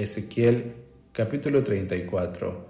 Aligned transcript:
Ezequiel 0.00 0.76
capítulo 1.12 1.62
34. 1.62 2.66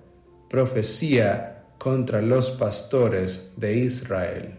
Profecía 0.49 1.65
contra 1.79 2.21
los 2.21 2.51
pastores 2.51 3.55
de 3.57 3.77
Israel. 3.77 4.59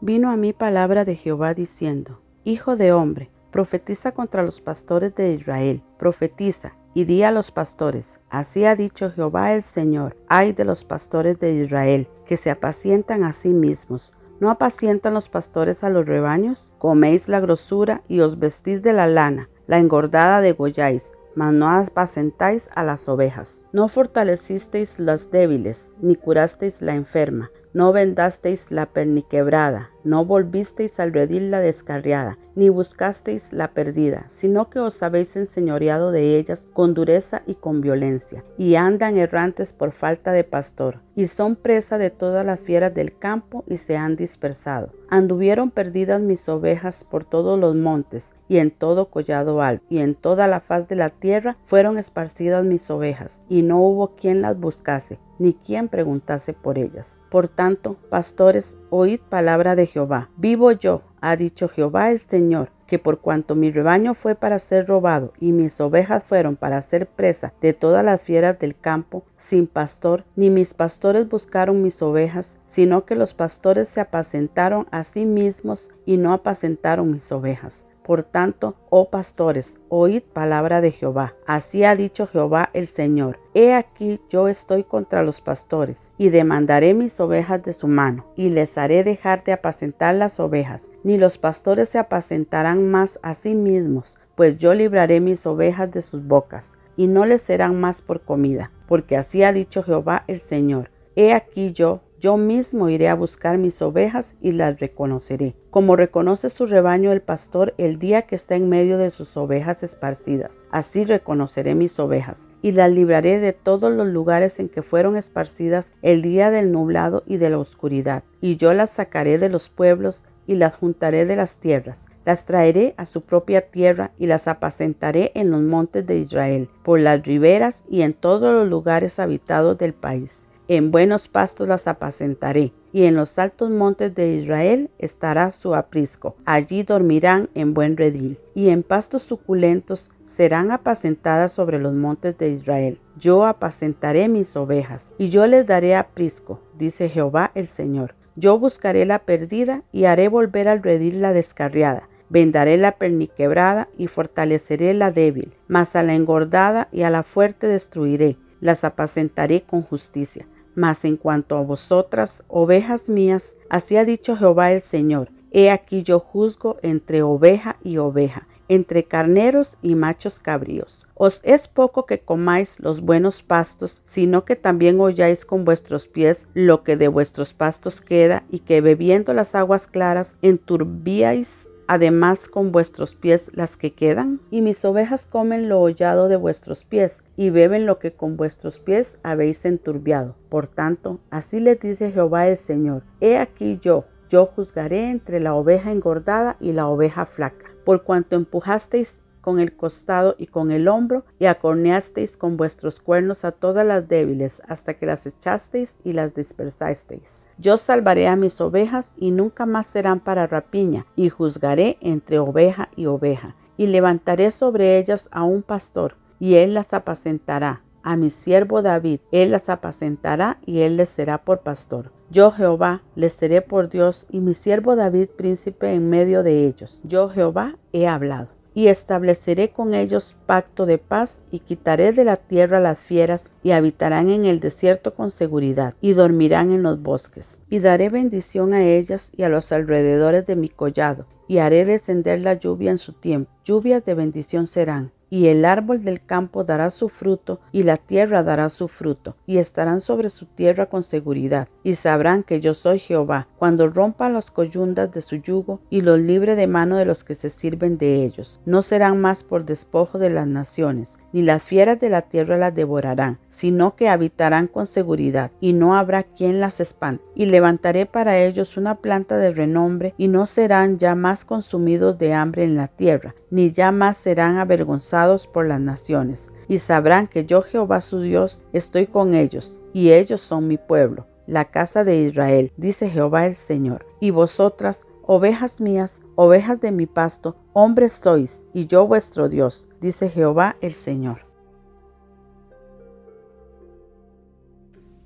Vino 0.00 0.30
a 0.30 0.36
mí 0.36 0.52
palabra 0.52 1.04
de 1.04 1.16
Jehová 1.16 1.54
diciendo, 1.54 2.20
Hijo 2.44 2.76
de 2.76 2.92
hombre, 2.92 3.30
profetiza 3.50 4.12
contra 4.12 4.42
los 4.42 4.60
pastores 4.60 5.14
de 5.14 5.32
Israel, 5.32 5.82
profetiza 5.98 6.76
y 6.94 7.04
di 7.04 7.22
a 7.22 7.30
los 7.30 7.50
pastores, 7.50 8.20
así 8.30 8.64
ha 8.64 8.76
dicho 8.76 9.10
Jehová 9.10 9.54
el 9.54 9.62
Señor, 9.62 10.16
ay 10.28 10.52
de 10.52 10.64
los 10.64 10.84
pastores 10.84 11.38
de 11.38 11.54
Israel, 11.54 12.08
que 12.26 12.36
se 12.36 12.50
apacientan 12.50 13.24
a 13.24 13.32
sí 13.32 13.48
mismos. 13.48 14.12
¿No 14.42 14.50
apacientan 14.50 15.14
los 15.14 15.28
pastores 15.28 15.84
a 15.84 15.88
los 15.88 16.04
rebaños? 16.04 16.72
Coméis 16.78 17.28
la 17.28 17.38
grosura 17.38 18.02
y 18.08 18.22
os 18.22 18.40
vestís 18.40 18.82
de 18.82 18.92
la 18.92 19.06
lana, 19.06 19.48
la 19.68 19.78
engordada 19.78 20.40
degolláis, 20.40 21.12
mas 21.36 21.52
no 21.52 21.70
apacentáis 21.70 22.68
a 22.74 22.82
las 22.82 23.08
ovejas. 23.08 23.62
No 23.72 23.86
fortalecisteis 23.86 24.98
las 24.98 25.30
débiles, 25.30 25.92
ni 26.00 26.16
curasteis 26.16 26.82
la 26.82 26.96
enferma, 26.96 27.52
no 27.74 27.92
vendasteis 27.92 28.70
la 28.70 28.86
perniquebrada, 28.86 29.90
no 30.04 30.24
volvisteis 30.24 31.00
al 31.00 31.12
redil 31.12 31.50
la 31.50 31.60
descarriada, 31.60 32.38
ni 32.54 32.68
buscasteis 32.68 33.52
la 33.52 33.72
perdida, 33.72 34.26
sino 34.28 34.68
que 34.68 34.78
os 34.78 35.02
habéis 35.02 35.36
enseñoreado 35.36 36.10
de 36.10 36.36
ellas 36.36 36.68
con 36.72 36.92
dureza 36.92 37.42
y 37.46 37.54
con 37.54 37.80
violencia, 37.80 38.44
y 38.58 38.74
andan 38.74 39.16
errantes 39.16 39.72
por 39.72 39.92
falta 39.92 40.32
de 40.32 40.44
pastor, 40.44 41.00
y 41.14 41.28
son 41.28 41.56
presa 41.56 41.98
de 41.98 42.10
todas 42.10 42.44
las 42.44 42.60
fieras 42.60 42.92
del 42.92 43.16
campo 43.16 43.64
y 43.66 43.78
se 43.78 43.96
han 43.96 44.16
dispersado. 44.16 44.92
Anduvieron 45.08 45.70
perdidas 45.70 46.20
mis 46.20 46.48
ovejas 46.48 47.04
por 47.04 47.24
todos 47.24 47.58
los 47.58 47.74
montes, 47.74 48.34
y 48.48 48.58
en 48.58 48.70
todo 48.70 49.08
collado 49.08 49.62
alto, 49.62 49.84
y 49.88 49.98
en 49.98 50.14
toda 50.14 50.46
la 50.46 50.60
faz 50.60 50.88
de 50.88 50.96
la 50.96 51.08
tierra 51.08 51.56
fueron 51.64 51.96
esparcidas 51.96 52.64
mis 52.64 52.90
ovejas, 52.90 53.42
y 53.48 53.62
no 53.62 53.80
hubo 53.80 54.14
quien 54.14 54.42
las 54.42 54.58
buscase 54.58 55.18
ni 55.38 55.54
quien 55.54 55.88
preguntase 55.88 56.52
por 56.52 56.78
ellas. 56.78 57.20
Por 57.30 57.48
tanto, 57.48 57.96
pastores, 58.10 58.76
oíd 58.90 59.20
palabra 59.20 59.74
de 59.74 59.86
Jehová. 59.86 60.30
Vivo 60.36 60.72
yo, 60.72 61.02
ha 61.20 61.36
dicho 61.36 61.68
Jehová 61.68 62.10
el 62.10 62.18
Señor, 62.18 62.70
que 62.86 62.98
por 62.98 63.20
cuanto 63.20 63.54
mi 63.54 63.70
rebaño 63.70 64.12
fue 64.12 64.34
para 64.34 64.58
ser 64.58 64.86
robado 64.86 65.32
y 65.40 65.52
mis 65.52 65.80
ovejas 65.80 66.24
fueron 66.24 66.56
para 66.56 66.82
ser 66.82 67.06
presa 67.06 67.54
de 67.60 67.72
todas 67.72 68.04
las 68.04 68.20
fieras 68.20 68.58
del 68.58 68.76
campo, 68.76 69.24
sin 69.36 69.66
pastor, 69.66 70.24
ni 70.36 70.50
mis 70.50 70.74
pastores 70.74 71.28
buscaron 71.28 71.82
mis 71.82 72.02
ovejas, 72.02 72.58
sino 72.66 73.06
que 73.06 73.14
los 73.14 73.32
pastores 73.32 73.88
se 73.88 74.00
apacentaron 74.00 74.86
a 74.90 75.04
sí 75.04 75.24
mismos 75.24 75.90
y 76.04 76.18
no 76.18 76.34
apacentaron 76.34 77.10
mis 77.10 77.32
ovejas. 77.32 77.86
Por 78.04 78.24
tanto, 78.24 78.74
oh 78.90 79.10
pastores, 79.10 79.78
oíd 79.88 80.22
palabra 80.22 80.80
de 80.80 80.90
Jehová. 80.90 81.34
Así 81.46 81.84
ha 81.84 81.94
dicho 81.94 82.26
Jehová 82.26 82.70
el 82.72 82.88
Señor. 82.88 83.38
He 83.54 83.74
aquí 83.74 84.20
yo 84.28 84.48
estoy 84.48 84.82
contra 84.82 85.22
los 85.22 85.40
pastores, 85.40 86.10
y 86.18 86.30
demandaré 86.30 86.94
mis 86.94 87.20
ovejas 87.20 87.62
de 87.62 87.72
su 87.72 87.86
mano, 87.86 88.26
y 88.36 88.50
les 88.50 88.76
haré 88.76 89.04
dejar 89.04 89.44
de 89.44 89.52
apacentar 89.52 90.14
las 90.16 90.40
ovejas, 90.40 90.90
ni 91.04 91.16
los 91.16 91.38
pastores 91.38 91.90
se 91.90 91.98
apacentarán 91.98 92.90
más 92.90 93.20
a 93.22 93.34
sí 93.34 93.54
mismos, 93.54 94.18
pues 94.34 94.56
yo 94.56 94.74
libraré 94.74 95.20
mis 95.20 95.46
ovejas 95.46 95.90
de 95.92 96.02
sus 96.02 96.26
bocas, 96.26 96.76
y 96.96 97.06
no 97.06 97.24
les 97.24 97.42
serán 97.42 97.80
más 97.80 98.02
por 98.02 98.22
comida, 98.22 98.72
porque 98.88 99.16
así 99.16 99.42
ha 99.44 99.52
dicho 99.52 99.82
Jehová 99.82 100.24
el 100.26 100.40
Señor. 100.40 100.90
He 101.14 101.34
aquí 101.34 101.72
yo 101.72 102.00
yo 102.22 102.36
mismo 102.36 102.88
iré 102.88 103.08
a 103.08 103.16
buscar 103.16 103.58
mis 103.58 103.82
ovejas 103.82 104.36
y 104.40 104.52
las 104.52 104.78
reconoceré, 104.78 105.56
como 105.70 105.96
reconoce 105.96 106.50
su 106.50 106.66
rebaño 106.66 107.10
el 107.10 107.20
pastor 107.20 107.74
el 107.78 107.98
día 107.98 108.22
que 108.22 108.36
está 108.36 108.54
en 108.54 108.68
medio 108.68 108.96
de 108.96 109.10
sus 109.10 109.36
ovejas 109.36 109.82
esparcidas. 109.82 110.64
Así 110.70 111.04
reconoceré 111.04 111.74
mis 111.74 111.98
ovejas 111.98 112.48
y 112.62 112.70
las 112.70 112.92
libraré 112.92 113.40
de 113.40 113.52
todos 113.52 113.92
los 113.92 114.06
lugares 114.06 114.60
en 114.60 114.68
que 114.68 114.82
fueron 114.82 115.16
esparcidas 115.16 115.92
el 116.00 116.22
día 116.22 116.52
del 116.52 116.70
nublado 116.70 117.24
y 117.26 117.38
de 117.38 117.50
la 117.50 117.58
oscuridad. 117.58 118.22
Y 118.40 118.56
yo 118.56 118.72
las 118.72 118.90
sacaré 118.90 119.38
de 119.38 119.48
los 119.48 119.68
pueblos 119.68 120.22
y 120.46 120.54
las 120.54 120.76
juntaré 120.76 121.26
de 121.26 121.34
las 121.34 121.58
tierras, 121.58 122.06
las 122.24 122.46
traeré 122.46 122.94
a 122.98 123.04
su 123.04 123.22
propia 123.22 123.62
tierra 123.62 124.12
y 124.16 124.26
las 124.28 124.46
apacentaré 124.46 125.32
en 125.34 125.50
los 125.50 125.60
montes 125.60 126.06
de 126.06 126.18
Israel, 126.18 126.68
por 126.84 127.00
las 127.00 127.24
riberas 127.24 127.82
y 127.90 128.02
en 128.02 128.14
todos 128.14 128.54
los 128.54 128.68
lugares 128.68 129.18
habitados 129.18 129.76
del 129.76 129.92
país. 129.92 130.46
En 130.74 130.90
buenos 130.90 131.28
pastos 131.28 131.68
las 131.68 131.86
apacentaré, 131.86 132.72
y 132.94 133.04
en 133.04 133.14
los 133.14 133.38
altos 133.38 133.68
montes 133.68 134.14
de 134.14 134.36
Israel 134.36 134.88
estará 134.98 135.52
su 135.52 135.74
aprisco. 135.74 136.34
Allí 136.46 136.82
dormirán 136.82 137.50
en 137.52 137.74
buen 137.74 137.98
redil, 137.98 138.38
y 138.54 138.70
en 138.70 138.82
pastos 138.82 139.20
suculentos 139.20 140.08
serán 140.24 140.70
apacentadas 140.70 141.52
sobre 141.52 141.78
los 141.78 141.92
montes 141.92 142.38
de 142.38 142.48
Israel. 142.48 142.98
Yo 143.18 143.44
apacentaré 143.44 144.28
mis 144.28 144.56
ovejas, 144.56 145.12
y 145.18 145.28
yo 145.28 145.46
les 145.46 145.66
daré 145.66 145.94
aprisco, 145.94 146.58
dice 146.78 147.10
Jehová 147.10 147.52
el 147.54 147.66
Señor. 147.66 148.14
Yo 148.34 148.58
buscaré 148.58 149.04
la 149.04 149.18
perdida 149.18 149.82
y 149.92 150.06
haré 150.06 150.28
volver 150.28 150.68
al 150.68 150.82
redil 150.82 151.20
la 151.20 151.34
descarriada. 151.34 152.08
Vendaré 152.30 152.78
la 152.78 152.92
perniquebrada 152.92 153.90
y 153.98 154.06
fortaleceré 154.06 154.94
la 154.94 155.10
débil, 155.10 155.52
mas 155.68 155.94
a 155.96 156.02
la 156.02 156.14
engordada 156.14 156.88
y 156.92 157.02
a 157.02 157.10
la 157.10 157.24
fuerte 157.24 157.66
destruiré. 157.66 158.38
Las 158.60 158.84
apacentaré 158.84 159.62
con 159.62 159.82
justicia 159.82 160.46
mas 160.74 161.04
en 161.04 161.16
cuanto 161.16 161.56
a 161.56 161.62
vosotras, 161.62 162.44
ovejas 162.48 163.08
mías, 163.08 163.54
así 163.68 163.96
ha 163.96 164.04
dicho 164.04 164.36
Jehová 164.36 164.72
el 164.72 164.80
Señor, 164.80 165.30
he 165.50 165.70
aquí 165.70 166.02
yo 166.02 166.18
juzgo 166.18 166.78
entre 166.82 167.22
oveja 167.22 167.76
y 167.82 167.98
oveja, 167.98 168.48
entre 168.68 169.04
carneros 169.04 169.76
y 169.82 169.94
machos 169.94 170.40
cabríos. 170.40 171.06
Os 171.14 171.40
es 171.44 171.68
poco 171.68 172.06
que 172.06 172.20
comáis 172.20 172.80
los 172.80 173.00
buenos 173.00 173.42
pastos, 173.42 174.00
sino 174.04 174.44
que 174.44 174.56
también 174.56 174.98
holláis 175.00 175.44
con 175.44 175.64
vuestros 175.64 176.08
pies 176.08 176.48
lo 176.54 176.82
que 176.82 176.96
de 176.96 177.08
vuestros 177.08 177.52
pastos 177.52 178.00
queda, 178.00 178.44
y 178.50 178.60
que 178.60 178.80
bebiendo 178.80 179.34
las 179.34 179.54
aguas 179.54 179.86
claras 179.86 180.36
enturbiáis 180.42 181.68
además 181.86 182.48
con 182.48 182.72
vuestros 182.72 183.14
pies 183.14 183.50
las 183.54 183.76
que 183.76 183.94
quedan? 183.94 184.40
Y 184.50 184.60
mis 184.60 184.84
ovejas 184.84 185.26
comen 185.26 185.68
lo 185.68 185.80
hollado 185.80 186.28
de 186.28 186.36
vuestros 186.36 186.84
pies, 186.84 187.22
y 187.36 187.50
beben 187.50 187.86
lo 187.86 187.98
que 187.98 188.12
con 188.12 188.36
vuestros 188.36 188.78
pies 188.78 189.18
habéis 189.22 189.64
enturbiado. 189.64 190.36
Por 190.48 190.68
tanto, 190.68 191.20
así 191.30 191.60
le 191.60 191.76
dice 191.76 192.10
Jehová 192.10 192.48
el 192.48 192.56
Señor, 192.56 193.02
He 193.20 193.38
aquí 193.38 193.78
yo, 193.80 194.04
yo 194.28 194.46
juzgaré 194.46 195.10
entre 195.10 195.40
la 195.40 195.54
oveja 195.54 195.92
engordada 195.92 196.56
y 196.60 196.72
la 196.72 196.88
oveja 196.88 197.26
flaca, 197.26 197.66
por 197.84 198.02
cuanto 198.02 198.36
empujasteis 198.36 199.21
con 199.42 199.58
el 199.58 199.76
costado 199.76 200.36
y 200.38 200.46
con 200.46 200.70
el 200.70 200.88
hombro, 200.88 201.24
y 201.38 201.44
acorneasteis 201.44 202.38
con 202.38 202.56
vuestros 202.56 203.00
cuernos 203.00 203.44
a 203.44 203.52
todas 203.52 203.84
las 203.84 204.08
débiles, 204.08 204.62
hasta 204.66 204.94
que 204.94 205.04
las 205.04 205.26
echasteis 205.26 205.98
y 206.04 206.14
las 206.14 206.34
dispersasteis. 206.34 207.42
Yo 207.58 207.76
salvaré 207.76 208.28
a 208.28 208.36
mis 208.36 208.58
ovejas, 208.60 209.12
y 209.18 209.32
nunca 209.32 209.66
más 209.66 209.86
serán 209.88 210.20
para 210.20 210.46
rapiña, 210.46 211.06
y 211.16 211.28
juzgaré 211.28 211.98
entre 212.00 212.38
oveja 212.38 212.88
y 212.96 213.06
oveja, 213.06 213.56
y 213.76 213.88
levantaré 213.88 214.52
sobre 214.52 214.98
ellas 214.98 215.28
a 215.32 215.42
un 215.42 215.62
pastor, 215.62 216.16
y 216.38 216.54
él 216.54 216.72
las 216.72 216.94
apacentará. 216.94 217.82
A 218.04 218.16
mi 218.16 218.30
siervo 218.30 218.82
David, 218.82 219.20
él 219.30 219.50
las 219.50 219.68
apacentará, 219.68 220.58
y 220.64 220.80
él 220.80 220.96
les 220.96 221.08
será 221.08 221.38
por 221.38 221.60
pastor. 221.60 222.10
Yo 222.30 222.50
Jehová 222.50 223.02
les 223.14 223.32
seré 223.32 223.60
por 223.60 223.88
Dios, 223.88 224.26
y 224.30 224.40
mi 224.40 224.54
siervo 224.54 224.96
David 224.96 225.28
príncipe 225.36 225.92
en 225.92 226.08
medio 226.08 226.42
de 226.42 226.66
ellos. 226.66 227.00
Yo 227.04 227.28
Jehová 227.28 227.76
he 227.92 228.08
hablado 228.08 228.61
y 228.74 228.88
estableceré 228.88 229.70
con 229.70 229.94
ellos 229.94 230.36
pacto 230.46 230.86
de 230.86 230.98
paz 230.98 231.44
y 231.50 231.60
quitaré 231.60 232.12
de 232.12 232.24
la 232.24 232.36
tierra 232.36 232.80
las 232.80 232.98
fieras 232.98 233.50
y 233.62 233.72
habitarán 233.72 234.30
en 234.30 234.44
el 234.44 234.60
desierto 234.60 235.14
con 235.14 235.30
seguridad 235.30 235.94
y 236.00 236.12
dormirán 236.12 236.72
en 236.72 236.82
los 236.82 237.00
bosques. 237.02 237.60
Y 237.68 237.80
daré 237.80 238.08
bendición 238.08 238.72
a 238.74 238.84
ellas 238.84 239.30
y 239.36 239.42
a 239.42 239.48
los 239.48 239.72
alrededores 239.72 240.46
de 240.46 240.56
mi 240.56 240.68
collado 240.68 241.26
y 241.48 241.58
haré 241.58 241.84
descender 241.84 242.40
la 242.40 242.54
lluvia 242.54 242.90
en 242.90 242.98
su 242.98 243.12
tiempo. 243.12 243.50
Lluvias 243.64 244.04
de 244.04 244.14
bendición 244.14 244.66
serán 244.66 245.12
y 245.32 245.46
el 245.46 245.64
árbol 245.64 246.04
del 246.04 246.22
campo 246.22 246.62
dará 246.62 246.90
su 246.90 247.08
fruto, 247.08 247.58
y 247.72 247.84
la 247.84 247.96
tierra 247.96 248.42
dará 248.42 248.68
su 248.68 248.86
fruto, 248.86 249.34
y 249.46 249.56
estarán 249.56 250.02
sobre 250.02 250.28
su 250.28 250.44
tierra 250.44 250.90
con 250.90 251.02
seguridad, 251.02 251.68
y 251.82 251.94
sabrán 251.94 252.42
que 252.42 252.60
yo 252.60 252.74
soy 252.74 252.98
Jehová, 252.98 253.48
cuando 253.56 253.88
rompa 253.88 254.28
las 254.28 254.50
coyundas 254.50 255.10
de 255.10 255.22
su 255.22 255.36
yugo, 255.36 255.80
y 255.88 256.02
los 256.02 256.20
libre 256.20 256.54
de 256.54 256.66
mano 256.66 256.98
de 256.98 257.06
los 257.06 257.24
que 257.24 257.34
se 257.34 257.48
sirven 257.48 257.96
de 257.96 258.26
ellos. 258.26 258.60
No 258.66 258.82
serán 258.82 259.22
más 259.22 259.42
por 259.42 259.64
despojo 259.64 260.18
de 260.18 260.28
las 260.28 260.46
naciones, 260.46 261.16
ni 261.32 261.40
las 261.40 261.62
fieras 261.62 261.98
de 261.98 262.10
la 262.10 262.20
tierra 262.20 262.58
las 262.58 262.74
devorarán, 262.74 263.38
sino 263.48 263.96
que 263.96 264.10
habitarán 264.10 264.66
con 264.66 264.84
seguridad, 264.84 265.50
y 265.60 265.72
no 265.72 265.96
habrá 265.96 266.24
quien 266.24 266.60
las 266.60 266.78
espante. 266.78 267.24
Y 267.34 267.46
levantaré 267.46 268.04
para 268.04 268.36
ellos 268.38 268.76
una 268.76 268.96
planta 268.96 269.38
de 269.38 269.52
renombre, 269.52 270.12
y 270.18 270.28
no 270.28 270.44
serán 270.44 270.98
ya 270.98 271.14
más 271.14 271.46
consumidos 271.46 272.18
de 272.18 272.34
hambre 272.34 272.64
en 272.64 272.76
la 272.76 272.88
tierra, 272.88 273.34
ni 273.52 273.70
ya 273.70 273.92
más 273.92 274.16
serán 274.16 274.56
avergonzados 274.56 275.46
por 275.46 275.66
las 275.68 275.78
naciones, 275.78 276.50
y 276.68 276.78
sabrán 276.78 277.28
que 277.28 277.44
yo 277.44 277.60
Jehová 277.60 278.00
su 278.00 278.20
Dios 278.22 278.64
estoy 278.72 279.06
con 279.06 279.34
ellos, 279.34 279.78
y 279.92 280.12
ellos 280.12 280.40
son 280.40 280.66
mi 280.66 280.78
pueblo, 280.78 281.26
la 281.46 281.66
casa 281.66 282.02
de 282.02 282.16
Israel, 282.16 282.72
dice 282.78 283.10
Jehová 283.10 283.44
el 283.44 283.54
Señor. 283.54 284.06
Y 284.20 284.30
vosotras, 284.30 285.04
ovejas 285.22 285.82
mías, 285.82 286.22
ovejas 286.34 286.80
de 286.80 286.92
mi 286.92 287.04
pasto, 287.04 287.56
hombres 287.74 288.14
sois, 288.14 288.64
y 288.72 288.86
yo 288.86 289.06
vuestro 289.06 289.50
Dios, 289.50 289.86
dice 290.00 290.30
Jehová 290.30 290.76
el 290.80 290.94
Señor. 290.94 291.46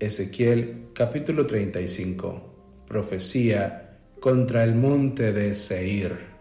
Ezequiel 0.01 0.89
capítulo 0.95 1.47
35 1.47 2.43
Profecía 2.89 4.01
contra 4.19 4.65
el 4.65 4.75
monte 4.75 5.33
de 5.33 5.55
Seir. 5.55 6.36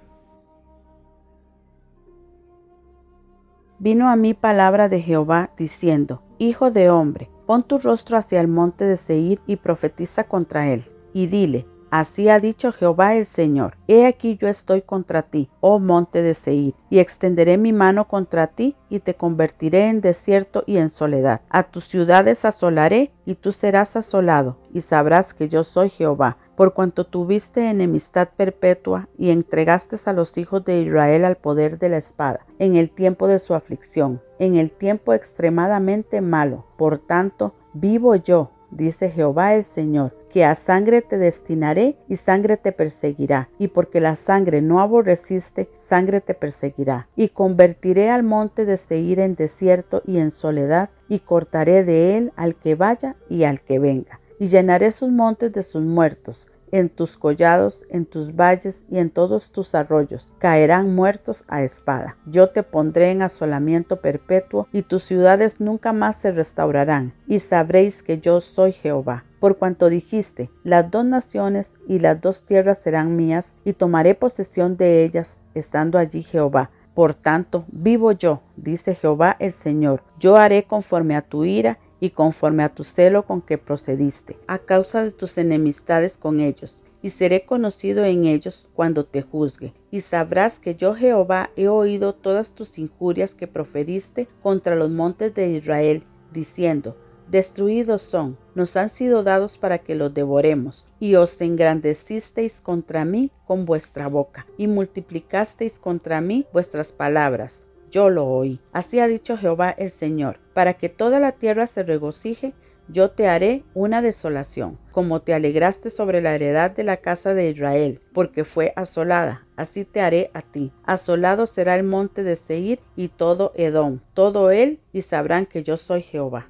Vino 3.77 4.09
a 4.09 4.15
mí 4.15 4.33
palabra 4.33 4.87
de 4.87 5.01
Jehová 5.01 5.51
diciendo, 5.57 6.21
Hijo 6.37 6.71
de 6.71 6.89
hombre, 6.89 7.29
pon 7.45 7.63
tu 7.63 7.77
rostro 7.77 8.17
hacia 8.17 8.39
el 8.39 8.47
monte 8.47 8.85
de 8.85 8.97
Seir 8.97 9.41
y 9.47 9.57
profetiza 9.57 10.25
contra 10.25 10.69
él, 10.69 10.83
y 11.13 11.27
dile, 11.27 11.65
Así 11.91 12.29
ha 12.29 12.39
dicho 12.39 12.71
Jehová 12.71 13.15
el 13.15 13.25
Señor, 13.25 13.77
He 13.87 14.05
aquí 14.05 14.37
yo 14.37 14.47
estoy 14.47 14.81
contra 14.81 15.21
ti, 15.23 15.49
oh 15.61 15.79
monte 15.79 16.21
de 16.21 16.33
Seir, 16.33 16.73
y 16.89 16.99
extenderé 16.99 17.57
mi 17.57 17.73
mano 17.73 18.07
contra 18.07 18.47
ti, 18.47 18.75
y 18.89 18.99
te 18.99 19.15
convertiré 19.15 19.89
en 19.89 20.01
desierto 20.01 20.63
y 20.65 20.77
en 20.77 20.89
soledad. 20.89 21.41
A 21.49 21.63
tus 21.63 21.85
ciudades 21.85 22.45
asolaré, 22.45 23.11
y 23.25 23.35
tú 23.35 23.51
serás 23.51 23.95
asolado, 23.95 24.57
y 24.73 24.81
sabrás 24.81 25.33
que 25.33 25.47
yo 25.47 25.63
soy 25.63 25.89
Jehová, 25.89 26.37
por 26.55 26.73
cuanto 26.73 27.05
tuviste 27.05 27.69
enemistad 27.69 28.29
perpetua, 28.35 29.07
y 29.17 29.29
entregaste 29.29 29.95
a 30.05 30.13
los 30.13 30.37
hijos 30.37 30.65
de 30.65 30.81
Israel 30.81 31.25
al 31.25 31.37
poder 31.37 31.77
de 31.77 31.89
la 31.89 31.97
espada, 31.97 32.45
en 32.59 32.75
el 32.75 32.91
tiempo 32.91 33.27
de 33.27 33.39
su 33.39 33.53
aflicción, 33.53 34.21
en 34.39 34.55
el 34.55 34.71
tiempo 34.71 35.13
extremadamente 35.13 36.21
malo. 36.21 36.65
Por 36.77 36.97
tanto, 36.97 37.53
vivo 37.73 38.15
yo, 38.15 38.51
dice 38.75 39.09
Jehová 39.09 39.55
el 39.55 39.63
Señor, 39.63 40.15
que 40.31 40.43
a 40.45 40.53
sangre 40.55 41.01
te 41.01 41.17
destinaré 41.17 41.97
y 42.07 42.17
sangre 42.17 42.57
te 42.57 42.71
perseguirá, 42.71 43.49
y 43.57 43.69
porque 43.69 44.01
la 44.01 44.15
sangre 44.15 44.61
no 44.61 44.81
aborreciste, 44.81 45.69
sangre 45.75 46.21
te 46.21 46.33
perseguirá. 46.33 47.07
Y 47.15 47.29
convertiré 47.29 48.09
al 48.09 48.23
monte 48.23 48.65
de 48.65 48.77
Seir 48.77 49.19
en 49.19 49.35
desierto 49.35 50.01
y 50.05 50.19
en 50.19 50.31
soledad, 50.31 50.89
y 51.07 51.19
cortaré 51.19 51.83
de 51.83 52.17
él 52.17 52.33
al 52.35 52.55
que 52.55 52.75
vaya 52.75 53.15
y 53.29 53.43
al 53.43 53.61
que 53.61 53.79
venga. 53.79 54.19
Y 54.39 54.47
llenaré 54.47 54.91
sus 54.91 55.09
montes 55.09 55.53
de 55.53 55.63
sus 55.63 55.83
muertos, 55.83 56.51
en 56.71 56.89
tus 56.89 57.17
collados, 57.17 57.85
en 57.89 58.05
tus 58.05 58.35
valles 58.35 58.85
y 58.89 58.97
en 58.99 59.09
todos 59.09 59.51
tus 59.51 59.75
arroyos. 59.75 60.33
Caerán 60.39 60.93
muertos 60.93 61.45
a 61.47 61.63
espada. 61.63 62.17
Yo 62.25 62.49
te 62.49 62.63
pondré 62.63 63.11
en 63.11 63.21
asolamiento 63.21 64.01
perpetuo 64.01 64.67
y 64.71 64.81
tus 64.81 65.03
ciudades 65.03 65.59
nunca 65.59 65.93
más 65.93 66.17
se 66.17 66.31
restaurarán. 66.31 67.13
Y 67.27 67.39
sabréis 67.39 68.03
que 68.03 68.19
yo 68.19 68.41
soy 68.41 68.71
Jehová. 68.71 69.25
Por 69.39 69.57
cuanto 69.57 69.89
dijiste, 69.89 70.49
las 70.63 70.89
dos 70.89 71.05
naciones 71.05 71.77
y 71.87 71.99
las 71.99 72.19
dos 72.19 72.45
tierras 72.45 72.79
serán 72.81 73.15
mías, 73.15 73.53
y 73.63 73.73
tomaré 73.73 74.15
posesión 74.15 74.75
de 74.75 75.03
ellas, 75.03 75.39
estando 75.53 75.99
allí 75.99 76.23
Jehová. 76.23 76.71
Por 76.95 77.13
tanto, 77.13 77.65
vivo 77.67 78.13
yo, 78.13 78.41
dice 78.55 78.95
Jehová 78.95 79.35
el 79.39 79.51
Señor, 79.51 80.01
yo 80.17 80.37
haré 80.37 80.63
conforme 80.63 81.17
a 81.17 81.21
tu 81.21 81.43
ira 81.43 81.77
y 82.05 82.11
conforme 82.11 82.61
a 82.61 82.69
tu 82.69 82.83
celo 82.83 83.25
con 83.25 83.41
que 83.41 83.57
procediste, 83.57 84.37
a 84.45 84.59
causa 84.59 85.03
de 85.03 85.11
tus 85.11 85.39
enemistades 85.39 86.17
con 86.17 86.39
ellos, 86.39 86.83
y 87.01 87.09
seré 87.09 87.45
conocido 87.45 88.05
en 88.05 88.25
ellos 88.25 88.69
cuando 88.75 89.05
te 89.05 89.23
juzgue. 89.23 89.73
Y 89.89 90.01
sabrás 90.01 90.59
que 90.59 90.75
yo 90.75 90.93
Jehová 90.93 91.49
he 91.55 91.67
oído 91.67 92.13
todas 92.13 92.53
tus 92.53 92.77
injurias 92.77 93.33
que 93.33 93.47
proferiste 93.47 94.27
contra 94.43 94.75
los 94.75 94.91
montes 94.91 95.33
de 95.33 95.49
Israel, 95.49 96.03
diciendo, 96.31 96.95
Destruidos 97.27 98.03
son, 98.03 98.37
nos 98.53 98.77
han 98.77 98.91
sido 98.91 99.23
dados 99.23 99.57
para 99.57 99.79
que 99.79 99.95
los 99.95 100.13
devoremos. 100.13 100.87
Y 100.99 101.15
os 101.15 101.41
engrandecisteis 101.41 102.61
contra 102.61 103.03
mí 103.03 103.31
con 103.47 103.65
vuestra 103.65 104.07
boca, 104.09 104.45
y 104.57 104.67
multiplicasteis 104.67 105.79
contra 105.79 106.21
mí 106.21 106.45
vuestras 106.53 106.91
palabras 106.91 107.65
yo 107.91 108.09
lo 108.09 108.25
oí. 108.25 108.59
Así 108.71 108.99
ha 108.99 109.07
dicho 109.07 109.37
Jehová 109.37 109.69
el 109.71 109.89
Señor, 109.89 110.39
para 110.53 110.75
que 110.75 110.89
toda 110.89 111.19
la 111.19 111.33
tierra 111.33 111.67
se 111.67 111.83
regocije, 111.83 112.53
yo 112.87 113.09
te 113.09 113.27
haré 113.27 113.63
una 113.73 114.01
desolación, 114.01 114.77
como 114.91 115.21
te 115.21 115.33
alegraste 115.33 115.89
sobre 115.89 116.21
la 116.21 116.35
heredad 116.35 116.71
de 116.71 116.83
la 116.83 116.97
casa 116.97 117.33
de 117.33 117.49
Israel, 117.49 117.99
porque 118.13 118.43
fue 118.43 118.73
asolada, 118.75 119.47
así 119.55 119.85
te 119.85 120.01
haré 120.01 120.29
a 120.33 120.41
ti. 120.41 120.71
Asolado 120.83 121.47
será 121.47 121.75
el 121.75 121.83
monte 121.83 122.23
de 122.23 122.35
Seir 122.35 122.79
y 122.95 123.07
todo 123.07 123.53
Edom, 123.55 123.99
todo 124.13 124.51
él, 124.51 124.79
y 124.91 125.01
sabrán 125.01 125.45
que 125.45 125.63
yo 125.63 125.77
soy 125.77 126.03
Jehová. 126.03 126.49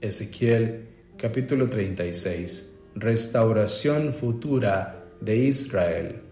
Ezequiel 0.00 0.88
capítulo 1.16 1.68
36 1.68 2.78
Restauración 2.94 4.12
futura 4.12 5.04
de 5.20 5.36
Israel. 5.36 6.29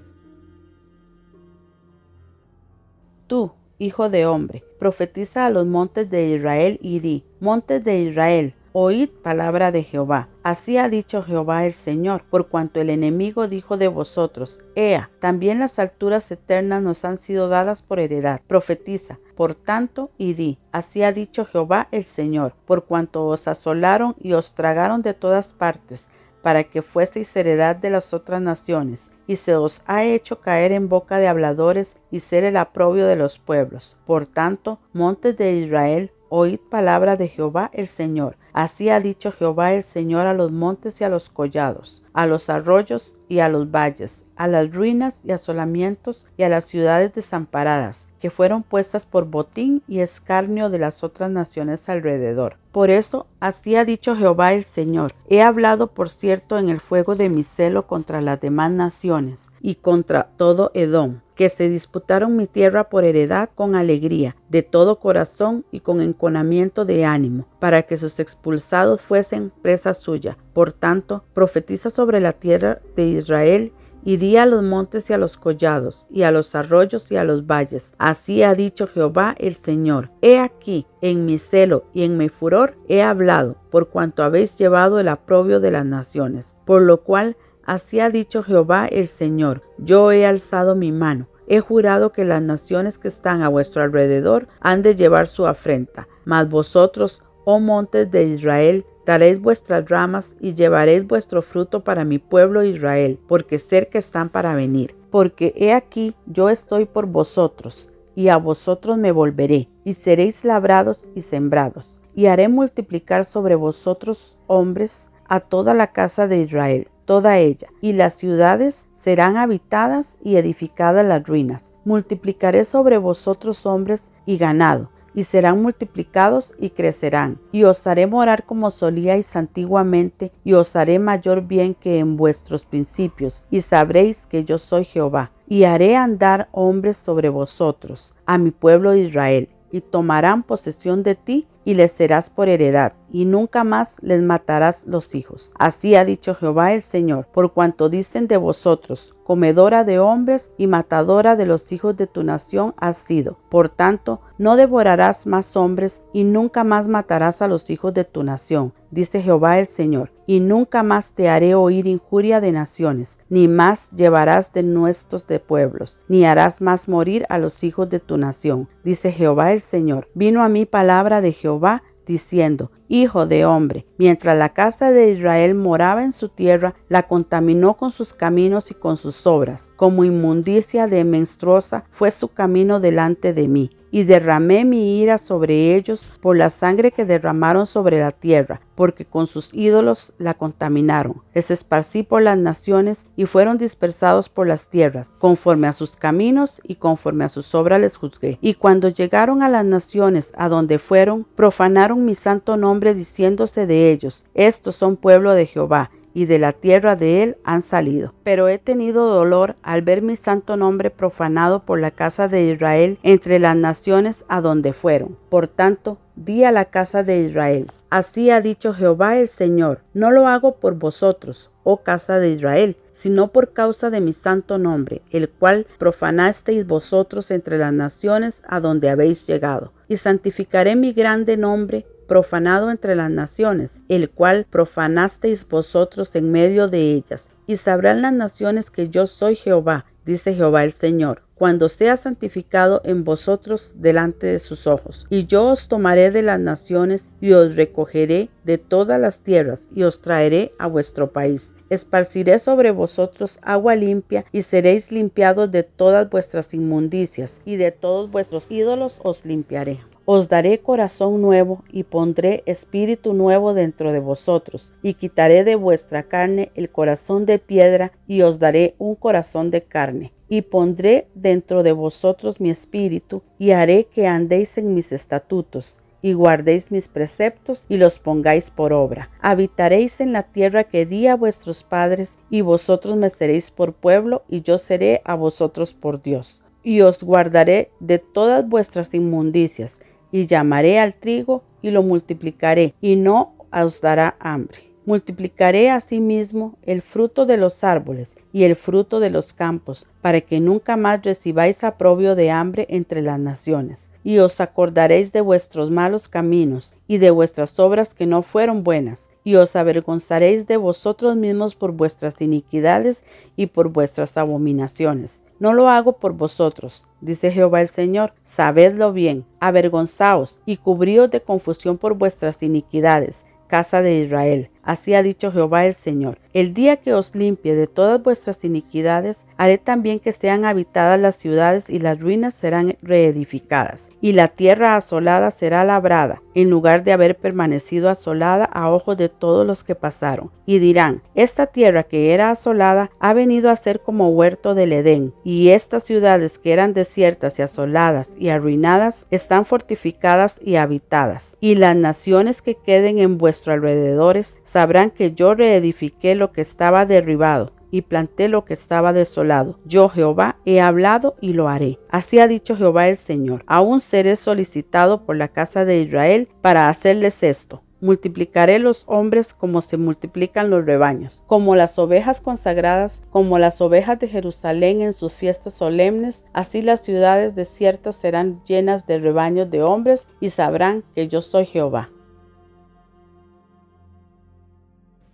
Tú, 3.29 3.53
hijo 3.77 4.09
de 4.09 4.25
hombre, 4.25 4.65
profetiza 4.79 5.45
a 5.45 5.51
los 5.51 5.67
montes 5.67 6.09
de 6.09 6.29
Israel 6.29 6.79
y 6.81 7.01
di, 7.01 7.25
montes 7.41 7.85
de 7.85 8.01
Israel, 8.01 8.55
oíd 8.73 9.11
palabra 9.11 9.71
de 9.71 9.83
Jehová. 9.83 10.29
Así 10.43 10.79
ha 10.79 10.89
dicho 10.89 11.23
Jehová 11.23 11.67
el 11.67 11.75
Señor, 11.75 12.25
por 12.31 12.49
cuanto 12.49 12.81
el 12.81 12.89
enemigo 12.89 13.47
dijo 13.47 13.77
de 13.77 13.89
vosotros, 13.89 14.63
Ea, 14.75 15.11
también 15.21 15.59
las 15.59 15.79
alturas 15.79 16.31
eternas 16.31 16.83
nos 16.83 17.05
han 17.05 17.19
sido 17.19 17.51
dadas 17.51 17.83
por 17.83 18.01
heredad. 18.01 18.41
Profetiza, 18.47 19.19
por 19.37 19.55
tanto, 19.55 20.11
y 20.17 20.33
di, 20.33 20.59
así 20.73 21.03
ha 21.03 21.13
dicho 21.13 21.45
Jehová 21.45 21.89
el 21.91 22.05
Señor, 22.05 22.55
por 22.65 22.87
cuanto 22.87 23.27
os 23.27 23.47
asolaron 23.47 24.17
y 24.19 24.33
os 24.33 24.55
tragaron 24.55 25.03
de 25.03 25.13
todas 25.13 25.53
partes, 25.53 26.09
para 26.43 26.65
que 26.65 26.83
fueseis 26.83 27.35
heredad 27.37 27.77
de 27.77 27.91
las 27.91 28.15
otras 28.15 28.41
naciones, 28.41 29.11
y 29.27 29.37
se 29.37 29.57
os 29.57 29.83
ha 29.87 30.05
hecho 30.05 30.41
caer 30.41 30.73
en 30.73 30.89
boca 30.89 31.19
de 31.19 31.29
habladores 31.29 31.97
y 32.11 32.21
ser 32.21 32.45
el 32.45 32.57
aprobio 32.57 33.07
de 33.07 33.17
los 33.17 33.39
pueblos. 33.39 33.97
Por 34.07 34.27
tanto, 34.27 34.79
montes 34.93 35.37
de 35.37 35.53
Israel, 35.53 36.13
oíd 36.29 36.59
palabra 36.59 37.17
de 37.17 37.29
Jehová 37.29 37.71
el 37.73 37.87
Señor. 37.87 38.37
Así 38.53 38.89
ha 38.89 39.01
dicho 39.01 39.31
Jehová 39.31 39.73
el 39.73 39.83
Señor 39.83 40.27
a 40.27 40.35
los 40.35 40.51
montes 40.51 41.01
y 41.01 41.05
a 41.05 41.09
los 41.09 41.31
collados, 41.31 42.03
a 42.13 42.27
los 42.27 42.51
arroyos 42.51 43.15
y 43.29 43.39
a 43.39 43.49
los 43.49 43.71
valles, 43.71 44.25
a 44.37 44.49
las 44.49 44.73
ruinas 44.73 45.23
y 45.25 45.33
asolamientos 45.33 46.27
y 46.37 46.43
a 46.43 46.49
las 46.49 46.65
ciudades 46.65 47.15
desamparadas, 47.15 48.09
que 48.19 48.31
fueron 48.31 48.63
puestas 48.63 49.07
por 49.07 49.27
botín 49.27 49.83
y 49.87 50.01
escarnio 50.01 50.71
de 50.71 50.79
las 50.79 51.05
otras 51.05 51.31
naciones 51.31 51.89
alrededor. 51.89 52.57
Por 52.73 52.91
eso, 52.91 53.27
así 53.41 53.77
ha 53.77 53.85
dicho 53.85 54.17
Jehová 54.17 54.53
el 54.55 54.65
Señor, 54.65 55.13
he 55.29 55.43
hablado 55.43 55.89
por 55.89 56.09
cierto 56.09 56.59
en 56.59 56.69
el 56.69 56.81
fuego 56.81 57.15
de 57.15 57.29
mi 57.29 57.45
celo 57.45 57.87
contra 57.87 58.23
las 58.23 58.41
demás 58.41 58.71
naciones 58.71 59.51
y 59.61 59.77
contra 59.77 60.31
todo 60.37 60.71
Edom, 60.75 61.21
que 61.39 61.49
se 61.51 61.69
disputaron 61.69 62.35
mi 62.35 62.49
tierra 62.49 62.89
por 62.89 63.05
heredad 63.05 63.49
con 63.55 63.77
alegría, 63.77 64.35
de 64.49 64.65
todo 64.65 64.99
corazón 64.99 65.65
y 65.71 65.79
con 65.79 66.01
enconamiento 66.01 66.85
de 66.85 67.05
ánimo, 67.05 67.47
para 67.61 67.85
que 67.85 67.97
sus 67.97 68.19
expulsados 68.19 69.01
fuesen 69.01 69.53
presa 69.63 69.95
suya. 69.95 70.37
Por 70.53 70.73
tanto, 70.73 71.23
profetiza 71.35 71.91
sobre 71.91 72.19
la 72.19 72.33
tierra 72.33 72.81
de 72.97 73.05
Israel 73.05 73.73
y 74.05 74.17
di 74.17 74.37
a 74.37 74.47
los 74.47 74.65
montes 74.65 75.11
y 75.11 75.13
a 75.13 75.19
los 75.19 75.37
collados, 75.37 76.09
y 76.11 76.23
a 76.23 76.33
los 76.33 76.57
arroyos 76.57 77.13
y 77.13 77.17
a 77.17 77.23
los 77.23 77.47
valles. 77.47 77.93
Así 77.99 78.43
ha 78.43 78.57
dicho 78.57 78.89
Jehová 78.89 79.37
el 79.39 79.55
Señor. 79.55 80.11
He 80.23 80.41
aquí, 80.41 80.87
en 81.03 81.25
mi 81.25 81.39
celo 81.39 81.85
y 81.95 82.03
en 82.03 82.17
mi 82.17 82.29
furor 82.29 82.77
he 82.89 83.01
hablado, 83.01 83.55
por 83.71 83.91
cuanto 83.91 84.25
habéis 84.25 84.59
llevado 84.59 84.99
el 84.99 85.07
aprobio 85.07 85.61
de 85.61 85.71
las 85.71 85.87
naciones. 85.87 86.57
Por 86.65 86.83
lo 86.83 87.03
cual, 87.03 87.37
así 87.69 88.01
ha 88.01 88.09
dicho 88.09 88.43
Jehová 88.43 88.87
el 88.87 89.07
Señor. 89.07 89.63
Yo 89.79 90.11
he 90.11 90.27
alzado 90.27 90.75
mi 90.75 90.91
mano. 90.91 91.29
He 91.47 91.61
jurado 91.61 92.13
que 92.13 92.25
las 92.25 92.43
naciones 92.43 92.99
que 92.99 93.09
están 93.09 93.43
a 93.43 93.49
vuestro 93.49 93.83
alrededor 93.83 94.49
han 94.61 94.83
de 94.83 94.97
llevar 94.97 95.29
su 95.29 95.47
afrenta. 95.47 96.09
Mas 96.25 96.49
vosotros, 96.49 97.23
oh 97.45 97.61
montes 97.61 98.11
de 98.11 98.25
Israel, 98.25 98.85
daréis 99.07 99.41
vuestras 99.41 99.89
ramas 99.89 100.37
y 100.41 100.55
llevaréis 100.55 101.07
vuestro 101.07 101.41
fruto 101.41 101.85
para 101.85 102.05
mi 102.05 102.19
pueblo 102.19 102.63
Israel, 102.63 103.19
porque 103.27 103.59
cerca 103.59 103.99
están 103.99 104.29
para 104.29 104.55
venir. 104.55 104.95
Porque 105.11 105.55
he 105.57 105.73
aquí 105.73 106.15
yo 106.27 106.51
estoy 106.51 106.85
por 106.85 107.07
vosotros, 107.07 107.91
y 108.15 108.29
a 108.29 108.37
vosotros 108.37 108.99
me 108.99 109.13
volveré, 109.13 109.71
y 109.85 109.95
seréis 109.95 110.45
labrados 110.45 111.09
y 111.15 111.23
sembrados, 111.23 112.03
y 112.15 112.27
haré 112.27 112.49
multiplicar 112.49 113.25
sobre 113.25 113.55
vosotros 113.55 114.37
hombres 114.47 115.09
a 115.29 115.41
toda 115.41 115.75
la 115.75 115.89
casa 115.89 116.27
de 116.27 116.39
Israel, 116.39 116.89
toda 117.05 117.39
ella, 117.39 117.69
y 117.81 117.93
las 117.93 118.15
ciudades 118.15 118.89
serán 118.95 119.37
habitadas 119.37 120.19
y 120.23 120.37
edificadas 120.37 121.07
las 121.07 121.27
ruinas. 121.27 121.73
Multiplicaré 121.85 122.65
sobre 122.65 122.99
vosotros 122.99 123.65
hombres 123.67 124.11
y 124.27 124.37
ganado, 124.37 124.91
y 125.15 125.25
serán 125.25 125.63
multiplicados 125.63 126.55
y 126.59 126.71
crecerán. 126.71 127.41
Y 127.51 127.65
os 127.65 127.87
haré 127.87 128.07
morar 128.07 128.45
como 128.45 128.71
solíais 128.71 129.35
antiguamente, 129.37 130.33
y 130.45 130.53
os 130.53 130.77
haré 130.77 130.99
mayor 130.99 131.43
bien 131.43 131.75
que 131.75 131.99
en 131.99 132.17
vuestros 132.17 132.65
principios, 132.65 133.47
y 133.51 133.63
sabréis 133.63 134.27
que 134.27 134.45
yo 134.45 134.59
soy 134.59 134.85
Jehová. 134.85 135.33
Y 135.49 135.65
haré 135.65 135.97
andar 135.97 136.49
hombres 136.53 136.99
sobre 136.99 137.31
vosotros, 137.31 138.15
a 138.27 138.37
mi 138.37 138.51
pueblo 138.51 138.95
Israel, 138.95 139.49
y 139.71 139.81
tomarán 139.81 140.43
posesión 140.43 141.03
de 141.03 141.15
ti 141.15 141.47
y 141.65 141.75
les 141.75 141.93
serás 141.93 142.31
por 142.31 142.49
heredad, 142.49 142.95
y 143.11 143.27
nunca 143.27 143.63
más 143.63 143.99
les 144.01 144.23
matarás 144.23 144.87
los 144.87 145.15
hijos. 145.15 145.51
Así 145.59 145.95
ha 145.95 146.05
dicho 146.05 146.35
Jehová 146.35 146.73
el 146.73 146.83
Señor, 146.83 147.27
por 147.27 147.53
cuanto 147.53 147.89
dicen 147.89 148.27
de 148.27 148.39
vosotros, 148.39 149.15
comedora 149.29 149.85
de 149.85 149.99
hombres 149.99 150.51
y 150.57 150.69
matadora 150.69 151.37
de 151.37 151.45
los 151.45 151.71
hijos 151.71 151.95
de 151.99 152.07
tu 152.07 152.23
nación 152.23 152.73
has 152.79 152.97
sido. 152.97 153.37
Por 153.51 153.69
tanto, 153.69 154.23
no 154.39 154.57
devorarás 154.57 155.27
más 155.27 155.55
hombres 155.55 156.01
y 156.15 156.25
nunca 156.25 156.65
más 156.65 156.89
matarás 156.89 157.43
a 157.43 157.47
los 157.47 157.69
hijos 157.69 157.93
de 157.93 158.05
tu 158.05 158.23
nación, 158.23 158.73
dice 158.91 159.21
Jehová 159.21 159.59
el 159.59 159.67
Señor, 159.67 160.13
y 160.27 160.41
nunca 160.41 160.83
más 160.83 161.13
te 161.13 161.29
haré 161.29 161.55
oír 161.55 161.87
injuria 161.87 162.41
de 162.41 162.53
naciones, 162.53 163.19
ni 163.29 163.49
más 163.49 163.91
llevarás 163.91 164.55
de 164.55 164.63
nuestros 164.63 165.27
de 165.27 165.41
pueblos, 165.41 166.01
ni 166.09 166.25
harás 166.25 166.63
más 166.63 166.89
morir 166.89 167.27
a 167.29 167.37
los 167.37 167.65
hijos 167.65 167.91
de 167.91 168.01
tu 168.01 168.17
nación, 168.17 168.67
dice 168.83 169.13
Jehová 169.13 169.53
el 169.53 169.61
Señor. 169.61 170.09
Vino 170.15 170.43
a 170.43 170.49
mí 170.49 170.65
palabra 170.65 171.21
de 171.21 171.33
Jehová 171.33 171.83
diciendo, 172.07 172.71
Hijo 172.91 173.27
de 173.27 173.45
hombre, 173.45 173.85
mientras 173.99 174.39
la 174.39 174.49
casa 174.55 174.93
de 174.93 175.11
Israel 175.11 175.55
moraba 175.55 176.03
en 176.03 176.13
su 176.13 176.31
tierra, 176.31 176.75
la 176.89 177.03
contaminó 177.03 177.77
con 177.77 177.91
sus 177.91 178.15
caminos 178.15 178.71
y 178.71 178.75
con 178.75 178.97
sus 178.97 179.27
obras. 179.27 179.69
Como 179.77 180.05
inmundicia 180.05 180.87
de 180.87 181.05
menstruosa 181.05 181.85
fue 181.91 182.11
su 182.11 182.29
camino 182.29 182.81
delante 182.81 183.35
de 183.35 183.47
mí 183.47 183.71
y 183.91 184.05
derramé 184.05 184.65
mi 184.65 185.01
ira 185.01 185.19
sobre 185.19 185.75
ellos 185.75 186.09
por 186.21 186.37
la 186.37 186.51
sangre 186.51 186.93
que 186.93 187.05
derramaron 187.05 187.67
sobre 187.67 188.01
la 188.01 188.13
tierra, 188.13 188.61
porque 188.75 189.05
con 189.05 189.27
sus 189.27 189.53
ídolos 189.55 190.13
la 190.19 190.35
contaminaron. 190.35 191.23
Les 191.35 191.51
esparcí 191.51 192.03
por 192.03 192.23
las 192.23 192.39
naciones 192.39 193.07
y 193.17 193.27
fueron 193.27 193.59
dispersados 193.59 194.29
por 194.29 194.47
las 194.47 194.69
tierras, 194.69 195.11
conforme 195.19 195.67
a 195.67 195.73
sus 195.73 195.97
caminos 195.97 196.61
y 196.65 196.77
conforme 196.77 197.25
a 197.25 197.29
sus 197.29 197.55
obras 197.55 197.81
les 197.81 197.97
juzgué. 197.97 198.39
Y 198.41 198.55
cuando 198.55 198.89
llegaron 198.89 199.43
a 199.43 199.49
las 199.49 199.65
naciones 199.65 200.33
a 200.37 200.49
donde 200.49 200.79
fueron, 200.79 201.27
profanaron 201.35 202.05
mi 202.05 202.15
santo 202.15 202.57
nombre 202.57 202.95
diciéndose 202.95 203.67
de 203.67 203.91
ellos, 203.91 204.25
estos 204.35 204.77
son 204.77 204.97
pueblo 204.97 205.33
de 205.35 205.47
Jehová 205.47 205.91
y 206.19 206.27
de 206.27 206.41
la 206.41 206.51
tierra 206.51 206.97
de 206.97 207.23
él 207.23 207.37
han 207.45 207.63
salido. 207.63 208.13
Pero 208.25 208.49
he 208.49 208.59
tenido 208.59 209.07
dolor 209.07 209.55
al 209.63 209.83
ver 209.83 210.03
mi 210.03 210.17
santo 210.17 210.57
nombre 210.57 210.91
profanado 210.91 211.61
por 211.61 211.79
la 211.79 211.93
casa 211.93 212.27
de 212.27 212.51
Israel 212.51 212.99
entre 213.05 213.39
las 213.39 213.55
naciones 213.55 214.25
a 214.27 214.41
donde 214.41 214.73
fueron. 214.73 215.17
Por 215.29 215.47
tanto, 215.47 215.99
di 216.17 216.43
a 216.43 216.51
la 216.51 216.65
casa 216.65 217.05
de 217.05 217.21
Israel, 217.21 217.69
así 217.91 218.31
ha 218.31 218.41
dicho 218.41 218.75
Jehová 218.75 219.19
el 219.19 219.29
Señor, 219.29 219.81
no 219.95 220.11
lo 220.11 220.27
hago 220.27 220.57
por 220.57 220.75
vosotros, 220.75 221.51
oh 221.65 221.83
casa 221.83 222.19
de 222.19 222.31
Israel, 222.31 222.77
sino 222.93 223.29
por 223.29 223.53
causa 223.53 223.91
de 223.91 224.01
mi 224.01 224.13
santo 224.13 224.59
nombre, 224.59 225.03
el 225.11 225.29
cual 225.29 225.67
profanasteis 225.79 226.67
vosotros 226.67 227.31
entre 227.31 227.59
las 227.59 227.73
naciones 227.73 228.43
a 228.49 228.61
donde 228.61 228.91
habéis 228.91 229.27
llegado. 229.27 229.73
Y 229.87 229.99
santificaré 229.99 230.77
mi 230.77 230.93
grande 230.93 231.37
nombre 231.37 231.87
profanado 232.09 232.71
entre 232.71 232.97
las 232.97 233.11
naciones, 233.11 233.81
el 233.89 234.11
cual 234.11 234.47
profanasteis 234.51 235.47
vosotros 235.47 236.17
en 236.17 236.33
medio 236.33 236.67
de 236.67 236.93
ellas. 236.95 237.29
Y 237.47 237.57
sabrán 237.59 238.03
las 238.03 238.13
naciones 238.13 238.71
que 238.71 238.89
yo 238.89 239.07
soy 239.07 239.37
Jehová, 239.37 239.85
dice 240.09 240.35
Jehová 240.35 240.65
el 240.65 240.73
Señor, 240.73 241.21
cuando 241.35 241.69
sea 241.69 241.99
santificado 241.99 242.81
en 242.85 243.05
vosotros 243.05 243.75
delante 243.77 244.27
de 244.27 244.39
sus 244.39 244.67
ojos. 244.67 245.07
Y 245.11 245.27
yo 245.27 245.49
os 245.49 245.69
tomaré 245.69 246.11
de 246.11 246.23
las 246.23 246.41
naciones 246.41 247.11
y 247.21 247.33
os 247.33 247.57
recogeré 247.57 248.31
de 248.43 248.57
todas 248.57 248.99
las 248.99 249.21
tierras 249.21 249.69
y 249.75 249.83
os 249.83 250.01
traeré 250.01 250.53
a 250.59 250.67
vuestro 250.67 251.13
país. 251.13 251.53
Esparciré 251.69 252.39
sobre 252.39 252.71
vosotros 252.71 253.39
agua 253.43 253.77
limpia 253.77 254.25
y 254.33 254.43
seréis 254.43 254.91
limpiados 254.91 255.53
de 255.53 255.63
todas 255.63 256.09
vuestras 256.09 256.55
inmundicias 256.55 257.43
y 257.45 257.57
de 257.57 257.71
todos 257.71 258.11
vuestros 258.11 258.51
ídolos 258.51 259.01
os 259.05 259.27
limpiaré. 259.27 259.81
Os 260.11 260.31
daré 260.31 260.61
corazón 260.61 261.21
nuevo 261.21 261.65
y 261.71 261.83
pondré 261.83 262.43
espíritu 262.47 263.13
nuevo 263.13 263.53
dentro 263.53 263.93
de 263.93 264.01
vosotros, 264.01 264.73
y 264.83 264.95
quitaré 264.95 265.45
de 265.45 265.55
vuestra 265.55 266.05
carne 266.05 266.51
el 266.55 266.71
corazón 266.71 267.27
de 267.27 267.39
piedra, 267.39 267.93
y 268.07 268.23
os 268.23 268.39
daré 268.39 268.75
un 268.79 268.95
corazón 268.95 269.51
de 269.51 269.65
carne. 269.65 270.15
Y 270.31 270.41
pondré 270.41 271.09
dentro 271.15 271.63
de 271.63 271.73
vosotros 271.73 272.41
mi 272.41 272.49
espíritu, 272.49 273.23
y 273.39 273.51
haré 273.51 273.85
que 273.85 274.07
andéis 274.07 274.57
en 274.57 274.73
mis 274.73 274.93
estatutos, 274.93 275.83
y 276.01 276.15
guardéis 276.15 276.73
mis 276.73 276.89
preceptos 276.89 277.67
y 277.69 277.77
los 277.77 277.99
pongáis 277.99 278.51
por 278.51 278.73
obra. 278.73 279.11
Habitaréis 279.21 280.01
en 280.01 280.15
la 280.15 280.23
tierra 280.23 280.65
que 280.65 280.87
di 280.87 281.07
a 281.07 281.17
vuestros 281.17 281.65
padres, 281.65 282.17
y 282.31 282.41
vosotros 282.41 282.97
me 282.97 283.11
seréis 283.11 283.51
por 283.51 283.75
pueblo, 283.75 284.23
y 284.27 284.41
yo 284.41 284.57
seré 284.57 285.03
a 285.05 285.17
vosotros 285.17 285.75
por 285.75 286.01
Dios. 286.01 286.41
Y 286.63 286.81
os 286.81 287.05
guardaré 287.05 287.71
de 287.79 287.99
todas 287.99 288.47
vuestras 288.49 288.93
inmundicias, 288.95 289.79
y 290.13 290.27
llamaré 290.27 290.79
al 290.79 290.95
trigo 290.95 291.43
y 291.63 291.71
lo 291.71 291.83
multiplicaré, 291.83 292.75
y 292.81 292.97
no 292.97 293.35
os 293.53 293.81
dará 293.81 294.17
hambre. 294.21 294.59
Multiplicaré 294.89 295.69
asimismo 295.71 296.57
el 296.63 296.81
fruto 296.81 297.27
de 297.27 297.37
los 297.37 297.63
árboles 297.63 298.17
y 298.33 298.45
el 298.45 298.57
fruto 298.57 299.01
de 299.01 299.11
los 299.11 299.35
campos, 299.35 299.87
para 300.01 300.23
que 300.23 300.41
nunca 300.41 300.79
más 300.79 301.03
recibáis 301.03 301.63
aprobio 301.63 302.15
de 302.15 302.31
hambre 302.31 302.67
entre 302.71 303.03
las 303.03 303.21
naciones. 303.21 303.91
Y 304.03 304.19
os 304.21 304.41
acordaréis 304.41 305.13
de 305.13 305.21
vuestros 305.21 305.71
malos 305.71 306.09
caminos 306.09 306.75
y 306.87 306.97
de 306.97 307.11
vuestras 307.11 307.59
obras 307.59 307.93
que 307.93 308.07
no 308.07 308.23
fueron 308.23 308.65
buenas, 308.65 309.11
y 309.25 309.35
os 309.35 309.57
avergonzaréis 309.57 310.47
de 310.47 310.57
vosotros 310.57 311.17
mismos 311.17 311.55
por 311.55 311.73
vuestras 311.73 312.19
iniquidades 312.23 313.05
y 313.37 313.49
por 313.49 313.69
vuestras 313.69 314.17
abominaciones. 314.17 315.23
No 315.41 315.55
lo 315.55 315.69
hago 315.69 315.99
por 315.99 316.15
vosotros, 316.15 316.85
dice 317.01 317.31
Jehová 317.31 317.61
el 317.61 317.69
Señor, 317.69 318.13
sabedlo 318.25 318.93
bien, 318.93 319.25
avergonzaos 319.39 320.41
y 320.45 320.57
cubríos 320.57 321.11
de 321.11 321.21
confusión 321.21 321.79
por 321.79 321.95
vuestras 321.95 322.43
iniquidades, 322.43 323.25
casa 323.47 323.81
de 323.81 324.01
Israel. 324.01 324.51
Así 324.69 324.93
ha 324.93 325.03
dicho 325.03 325.33
Jehová 325.33 325.65
el 325.65 325.73
Señor. 325.73 326.19
El 326.35 326.53
día 326.53 326.77
que 326.77 326.93
os 326.93 327.15
limpie 327.15 327.55
de 327.55 327.67
todas 327.67 328.03
vuestras 328.03 328.45
iniquidades, 328.45 329.25
haré 329.39 329.57
también 329.57 329.99
que 329.99 330.13
sean 330.13 330.45
habitadas 330.45 331.01
las 331.01 331.17
ciudades 331.17 331.71
y 331.71 331.79
las 331.79 331.99
ruinas 331.99 332.35
serán 332.35 332.77
reedificadas. 332.83 333.89
Y 334.03 334.13
la 334.13 334.29
tierra 334.29 334.77
asolada 334.77 335.31
será 335.31 335.65
labrada, 335.65 336.21
en 336.35 336.51
lugar 336.51 336.85
de 336.85 336.93
haber 336.93 337.17
permanecido 337.17 337.89
asolada 337.89 338.45
a 338.45 338.71
ojos 338.71 338.99
de 338.99 339.09
todos 339.09 339.47
los 339.47 339.65
que 339.65 339.75
pasaron. 339.75 340.31
Y 340.45 340.59
dirán, 340.59 341.01
esta 341.15 341.47
tierra 341.47 341.85
que 341.85 342.13
era 342.13 342.31
asolada 342.31 342.91
ha 343.01 343.15
venido 343.15 343.51
a 343.51 343.57
ser 343.57 343.81
como 343.81 344.11
huerto 344.11 344.55
del 344.55 344.75
Edén, 344.75 345.15
y 345.25 345.49
estas 345.49 345.85
ciudades 345.85 346.39
que 346.39 346.53
eran 346.53 346.75
desiertas 346.75 347.39
y 347.39 347.43
asoladas 347.43 348.15
y 348.19 348.29
arruinadas 348.29 349.07
están 349.11 349.47
fortificadas 349.47 350.39
y 350.45 350.57
habitadas. 350.57 351.39
Y 351.41 351.55
las 351.55 351.75
naciones 351.75 352.43
que 352.43 352.55
queden 352.55 352.99
en 352.99 353.17
vuestro 353.17 353.55
alrededores 353.55 354.39
sabrán 354.59 354.91
que 354.91 355.13
yo 355.13 355.37
reedifiqué 355.37 356.17
lo 356.17 356.33
que 356.33 356.41
estaba 356.41 356.85
derribado 356.85 357.53
y 357.71 357.83
planté 357.83 358.29
lo 358.29 358.45
que 358.45 358.55
estaba 358.55 358.93
desolado. 358.93 359.61
Yo 359.65 359.89
Jehová 359.89 360.35
he 360.45 360.61
hablado 360.61 361.15
y 361.21 361.35
lo 361.35 361.49
haré. 361.49 361.79
Así 361.91 362.19
ha 362.19 362.27
dicho 362.27 362.57
Jehová 362.57 362.89
el 362.89 362.97
Señor. 362.97 363.45
Aún 363.47 363.79
seré 363.79 364.17
solicitado 364.17 365.05
por 365.07 365.15
la 365.15 365.29
casa 365.29 365.65
de 365.65 365.81
Israel 365.81 366.29
para 366.43 366.69
hacerles 366.69 367.23
esto. 367.23 367.63
Multiplicaré 367.81 368.59
los 368.59 368.83
hombres 368.89 369.33
como 369.33 369.63
se 369.63 369.77
multiplican 369.77 370.51
los 370.51 370.67
rebaños, 370.67 371.23
como 371.29 371.55
las 371.55 371.79
ovejas 371.79 372.21
consagradas, 372.21 373.05
como 373.11 373.39
las 373.39 373.61
ovejas 373.61 374.01
de 374.01 374.09
Jerusalén 374.09 374.81
en 374.81 374.93
sus 374.93 375.13
fiestas 375.13 375.55
solemnes, 375.55 376.25
así 376.33 376.63
las 376.63 376.83
ciudades 376.83 377.37
desiertas 377.37 377.95
serán 377.95 378.43
llenas 378.43 378.89
de 378.89 378.99
rebaños 378.99 379.53
de 379.53 379.63
hombres 379.63 380.09
y 380.19 380.31
sabrán 380.31 380.83
que 380.97 381.07
yo 381.07 381.23
soy 381.23 381.47
Jehová. 381.47 381.91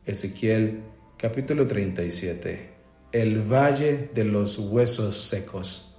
Ezequiel 0.07 0.83
capítulo 1.17 1.67
37 1.67 2.75
El 3.11 3.41
valle 3.41 4.11
de 4.13 4.25
los 4.25 4.59
huesos 4.59 5.17
secos 5.17 5.99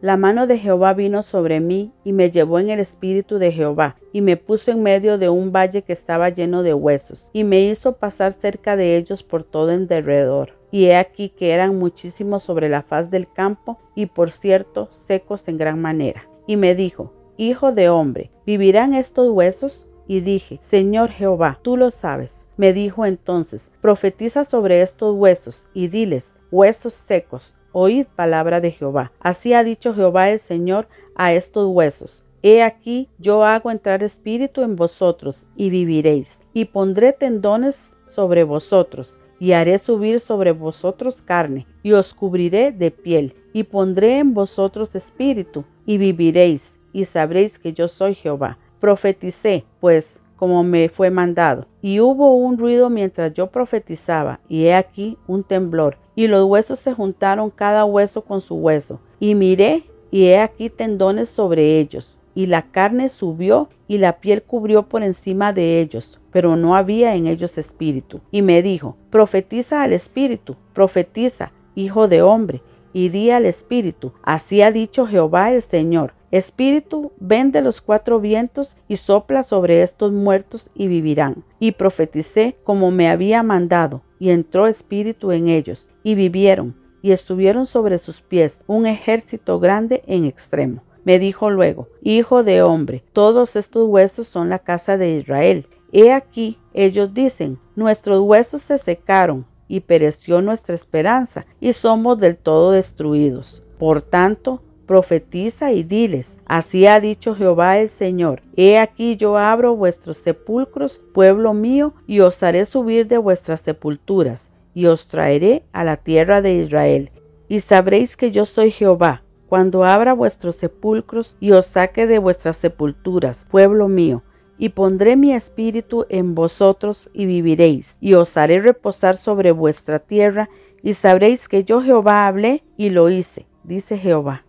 La 0.00 0.16
mano 0.16 0.46
de 0.46 0.56
Jehová 0.56 0.94
vino 0.94 1.22
sobre 1.22 1.60
mí 1.60 1.92
y 2.02 2.14
me 2.14 2.30
llevó 2.30 2.60
en 2.60 2.70
el 2.70 2.80
espíritu 2.80 3.36
de 3.36 3.52
Jehová 3.52 3.96
y 4.10 4.22
me 4.22 4.38
puso 4.38 4.70
en 4.70 4.82
medio 4.82 5.18
de 5.18 5.28
un 5.28 5.52
valle 5.52 5.82
que 5.82 5.92
estaba 5.92 6.30
lleno 6.30 6.62
de 6.62 6.72
huesos 6.72 7.28
y 7.34 7.44
me 7.44 7.60
hizo 7.60 7.98
pasar 7.98 8.32
cerca 8.32 8.74
de 8.74 8.96
ellos 8.96 9.22
por 9.22 9.42
todo 9.42 9.70
en 9.70 9.86
derredor. 9.86 10.58
Y 10.70 10.86
he 10.86 10.96
aquí 10.96 11.28
que 11.28 11.50
eran 11.50 11.78
muchísimos 11.78 12.42
sobre 12.42 12.70
la 12.70 12.82
faz 12.82 13.10
del 13.10 13.30
campo 13.30 13.78
y 13.94 14.06
por 14.06 14.30
cierto 14.30 14.88
secos 14.90 15.46
en 15.46 15.58
gran 15.58 15.78
manera. 15.82 16.26
Y 16.46 16.56
me 16.56 16.74
dijo, 16.74 17.12
Hijo 17.36 17.72
de 17.72 17.90
hombre, 17.90 18.30
¿vivirán 18.46 18.94
estos 18.94 19.28
huesos? 19.30 19.88
Y 20.06 20.20
dije, 20.20 20.58
Señor 20.60 21.10
Jehová, 21.10 21.58
tú 21.62 21.76
lo 21.76 21.90
sabes. 21.90 22.46
Me 22.56 22.72
dijo 22.72 23.06
entonces, 23.06 23.70
profetiza 23.80 24.44
sobre 24.44 24.82
estos 24.82 25.14
huesos 25.14 25.66
y 25.74 25.88
diles, 25.88 26.34
huesos 26.50 26.94
secos, 26.94 27.54
oíd 27.72 28.06
palabra 28.06 28.60
de 28.60 28.70
Jehová. 28.70 29.12
Así 29.20 29.52
ha 29.52 29.64
dicho 29.64 29.94
Jehová 29.94 30.30
el 30.30 30.38
Señor 30.38 30.88
a 31.16 31.32
estos 31.32 31.68
huesos. 31.68 32.24
He 32.42 32.62
aquí, 32.62 33.08
yo 33.18 33.42
hago 33.42 33.70
entrar 33.70 34.02
espíritu 34.02 34.60
en 34.60 34.76
vosotros 34.76 35.46
y 35.56 35.70
viviréis, 35.70 36.40
y 36.52 36.66
pondré 36.66 37.14
tendones 37.14 37.96
sobre 38.04 38.44
vosotros, 38.44 39.16
y 39.40 39.52
haré 39.52 39.78
subir 39.78 40.20
sobre 40.20 40.52
vosotros 40.52 41.22
carne, 41.22 41.66
y 41.82 41.92
os 41.92 42.12
cubriré 42.12 42.70
de 42.70 42.90
piel, 42.90 43.34
y 43.54 43.62
pondré 43.64 44.18
en 44.18 44.34
vosotros 44.34 44.94
espíritu, 44.94 45.64
y 45.86 45.96
viviréis, 45.96 46.78
y 46.92 47.06
sabréis 47.06 47.58
que 47.58 47.72
yo 47.72 47.88
soy 47.88 48.14
Jehová. 48.14 48.58
Profeticé, 48.84 49.64
pues, 49.80 50.20
como 50.36 50.62
me 50.62 50.90
fue 50.90 51.10
mandado. 51.10 51.64
Y 51.80 52.00
hubo 52.00 52.36
un 52.36 52.58
ruido 52.58 52.90
mientras 52.90 53.32
yo 53.32 53.46
profetizaba, 53.46 54.40
y 54.46 54.66
he 54.66 54.74
aquí 54.74 55.16
un 55.26 55.42
temblor, 55.42 55.96
y 56.14 56.26
los 56.26 56.44
huesos 56.44 56.80
se 56.80 56.92
juntaron 56.92 57.48
cada 57.48 57.86
hueso 57.86 58.20
con 58.20 58.42
su 58.42 58.56
hueso. 58.56 59.00
Y 59.18 59.34
miré, 59.36 59.84
y 60.10 60.26
he 60.26 60.38
aquí 60.38 60.68
tendones 60.68 61.30
sobre 61.30 61.80
ellos, 61.80 62.20
y 62.34 62.44
la 62.44 62.70
carne 62.70 63.08
subió, 63.08 63.70
y 63.88 63.96
la 63.96 64.20
piel 64.20 64.42
cubrió 64.42 64.82
por 64.82 65.02
encima 65.02 65.54
de 65.54 65.80
ellos, 65.80 66.20
pero 66.30 66.54
no 66.54 66.76
había 66.76 67.14
en 67.14 67.26
ellos 67.26 67.56
espíritu. 67.56 68.20
Y 68.30 68.42
me 68.42 68.60
dijo, 68.60 68.98
profetiza 69.08 69.80
al 69.80 69.94
espíritu, 69.94 70.56
profetiza, 70.74 71.52
hijo 71.74 72.06
de 72.06 72.20
hombre, 72.20 72.60
y 72.92 73.08
di 73.08 73.30
al 73.30 73.46
espíritu, 73.46 74.12
así 74.22 74.60
ha 74.60 74.70
dicho 74.70 75.06
Jehová 75.06 75.52
el 75.52 75.62
Señor 75.62 76.12
Espíritu, 76.34 77.12
ven 77.20 77.52
de 77.52 77.62
los 77.62 77.80
cuatro 77.80 78.18
vientos 78.18 78.76
y 78.88 78.96
sopla 78.96 79.44
sobre 79.44 79.82
estos 79.82 80.10
muertos 80.10 80.68
y 80.74 80.88
vivirán. 80.88 81.44
Y 81.60 81.70
profeticé 81.72 82.56
como 82.64 82.90
me 82.90 83.08
había 83.08 83.44
mandado, 83.44 84.02
y 84.18 84.30
entró 84.30 84.66
espíritu 84.66 85.30
en 85.30 85.48
ellos, 85.48 85.90
y 86.02 86.16
vivieron, 86.16 86.74
y 87.02 87.12
estuvieron 87.12 87.66
sobre 87.66 87.98
sus 87.98 88.20
pies 88.20 88.62
un 88.66 88.86
ejército 88.86 89.60
grande 89.60 90.02
en 90.08 90.24
extremo. 90.24 90.82
Me 91.04 91.20
dijo 91.20 91.50
luego, 91.50 91.88
Hijo 92.02 92.42
de 92.42 92.62
hombre, 92.62 93.04
todos 93.12 93.54
estos 93.54 93.86
huesos 93.88 94.26
son 94.26 94.48
la 94.48 94.58
casa 94.58 94.96
de 94.96 95.16
Israel. 95.16 95.68
He 95.92 96.10
aquí, 96.12 96.58
ellos 96.72 97.14
dicen, 97.14 97.60
nuestros 97.76 98.18
huesos 98.18 98.60
se 98.60 98.78
secaron, 98.78 99.46
y 99.68 99.78
pereció 99.78 100.42
nuestra 100.42 100.74
esperanza, 100.74 101.46
y 101.60 101.74
somos 101.74 102.18
del 102.18 102.38
todo 102.38 102.72
destruidos. 102.72 103.62
Por 103.78 104.02
tanto, 104.02 104.62
profetiza 104.86 105.72
y 105.72 105.82
diles, 105.82 106.38
así 106.46 106.86
ha 106.86 107.00
dicho 107.00 107.34
Jehová 107.34 107.78
el 107.78 107.88
Señor, 107.88 108.42
he 108.56 108.78
aquí 108.78 109.16
yo 109.16 109.36
abro 109.36 109.76
vuestros 109.76 110.18
sepulcros, 110.18 111.00
pueblo 111.12 111.54
mío, 111.54 111.94
y 112.06 112.20
os 112.20 112.42
haré 112.42 112.64
subir 112.64 113.06
de 113.06 113.18
vuestras 113.18 113.60
sepulturas, 113.60 114.50
y 114.74 114.86
os 114.86 115.08
traeré 115.08 115.64
a 115.72 115.84
la 115.84 115.96
tierra 115.96 116.42
de 116.42 116.54
Israel. 116.54 117.10
Y 117.48 117.60
sabréis 117.60 118.16
que 118.16 118.30
yo 118.30 118.44
soy 118.44 118.70
Jehová, 118.70 119.22
cuando 119.48 119.84
abra 119.84 120.14
vuestros 120.14 120.56
sepulcros 120.56 121.36
y 121.40 121.52
os 121.52 121.66
saque 121.66 122.06
de 122.06 122.18
vuestras 122.18 122.56
sepulturas, 122.56 123.46
pueblo 123.50 123.88
mío, 123.88 124.22
y 124.58 124.70
pondré 124.70 125.16
mi 125.16 125.32
espíritu 125.32 126.06
en 126.08 126.34
vosotros 126.34 127.10
y 127.12 127.26
viviréis, 127.26 127.96
y 128.00 128.14
os 128.14 128.36
haré 128.36 128.60
reposar 128.60 129.16
sobre 129.16 129.52
vuestra 129.52 129.98
tierra, 129.98 130.48
y 130.82 130.94
sabréis 130.94 131.48
que 131.48 131.64
yo 131.64 131.82
Jehová 131.82 132.26
hablé 132.26 132.62
y 132.76 132.90
lo 132.90 133.10
hice, 133.10 133.46
dice 133.62 133.98
Jehová. 133.98 134.44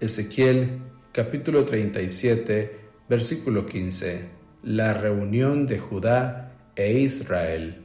Ezequiel 0.00 0.78
capítulo 1.10 1.64
37 1.64 2.78
versículo 3.08 3.66
15. 3.66 4.28
La 4.62 4.94
reunión 4.94 5.66
de 5.66 5.80
Judá 5.80 6.52
e 6.76 7.00
Israel. 7.00 7.84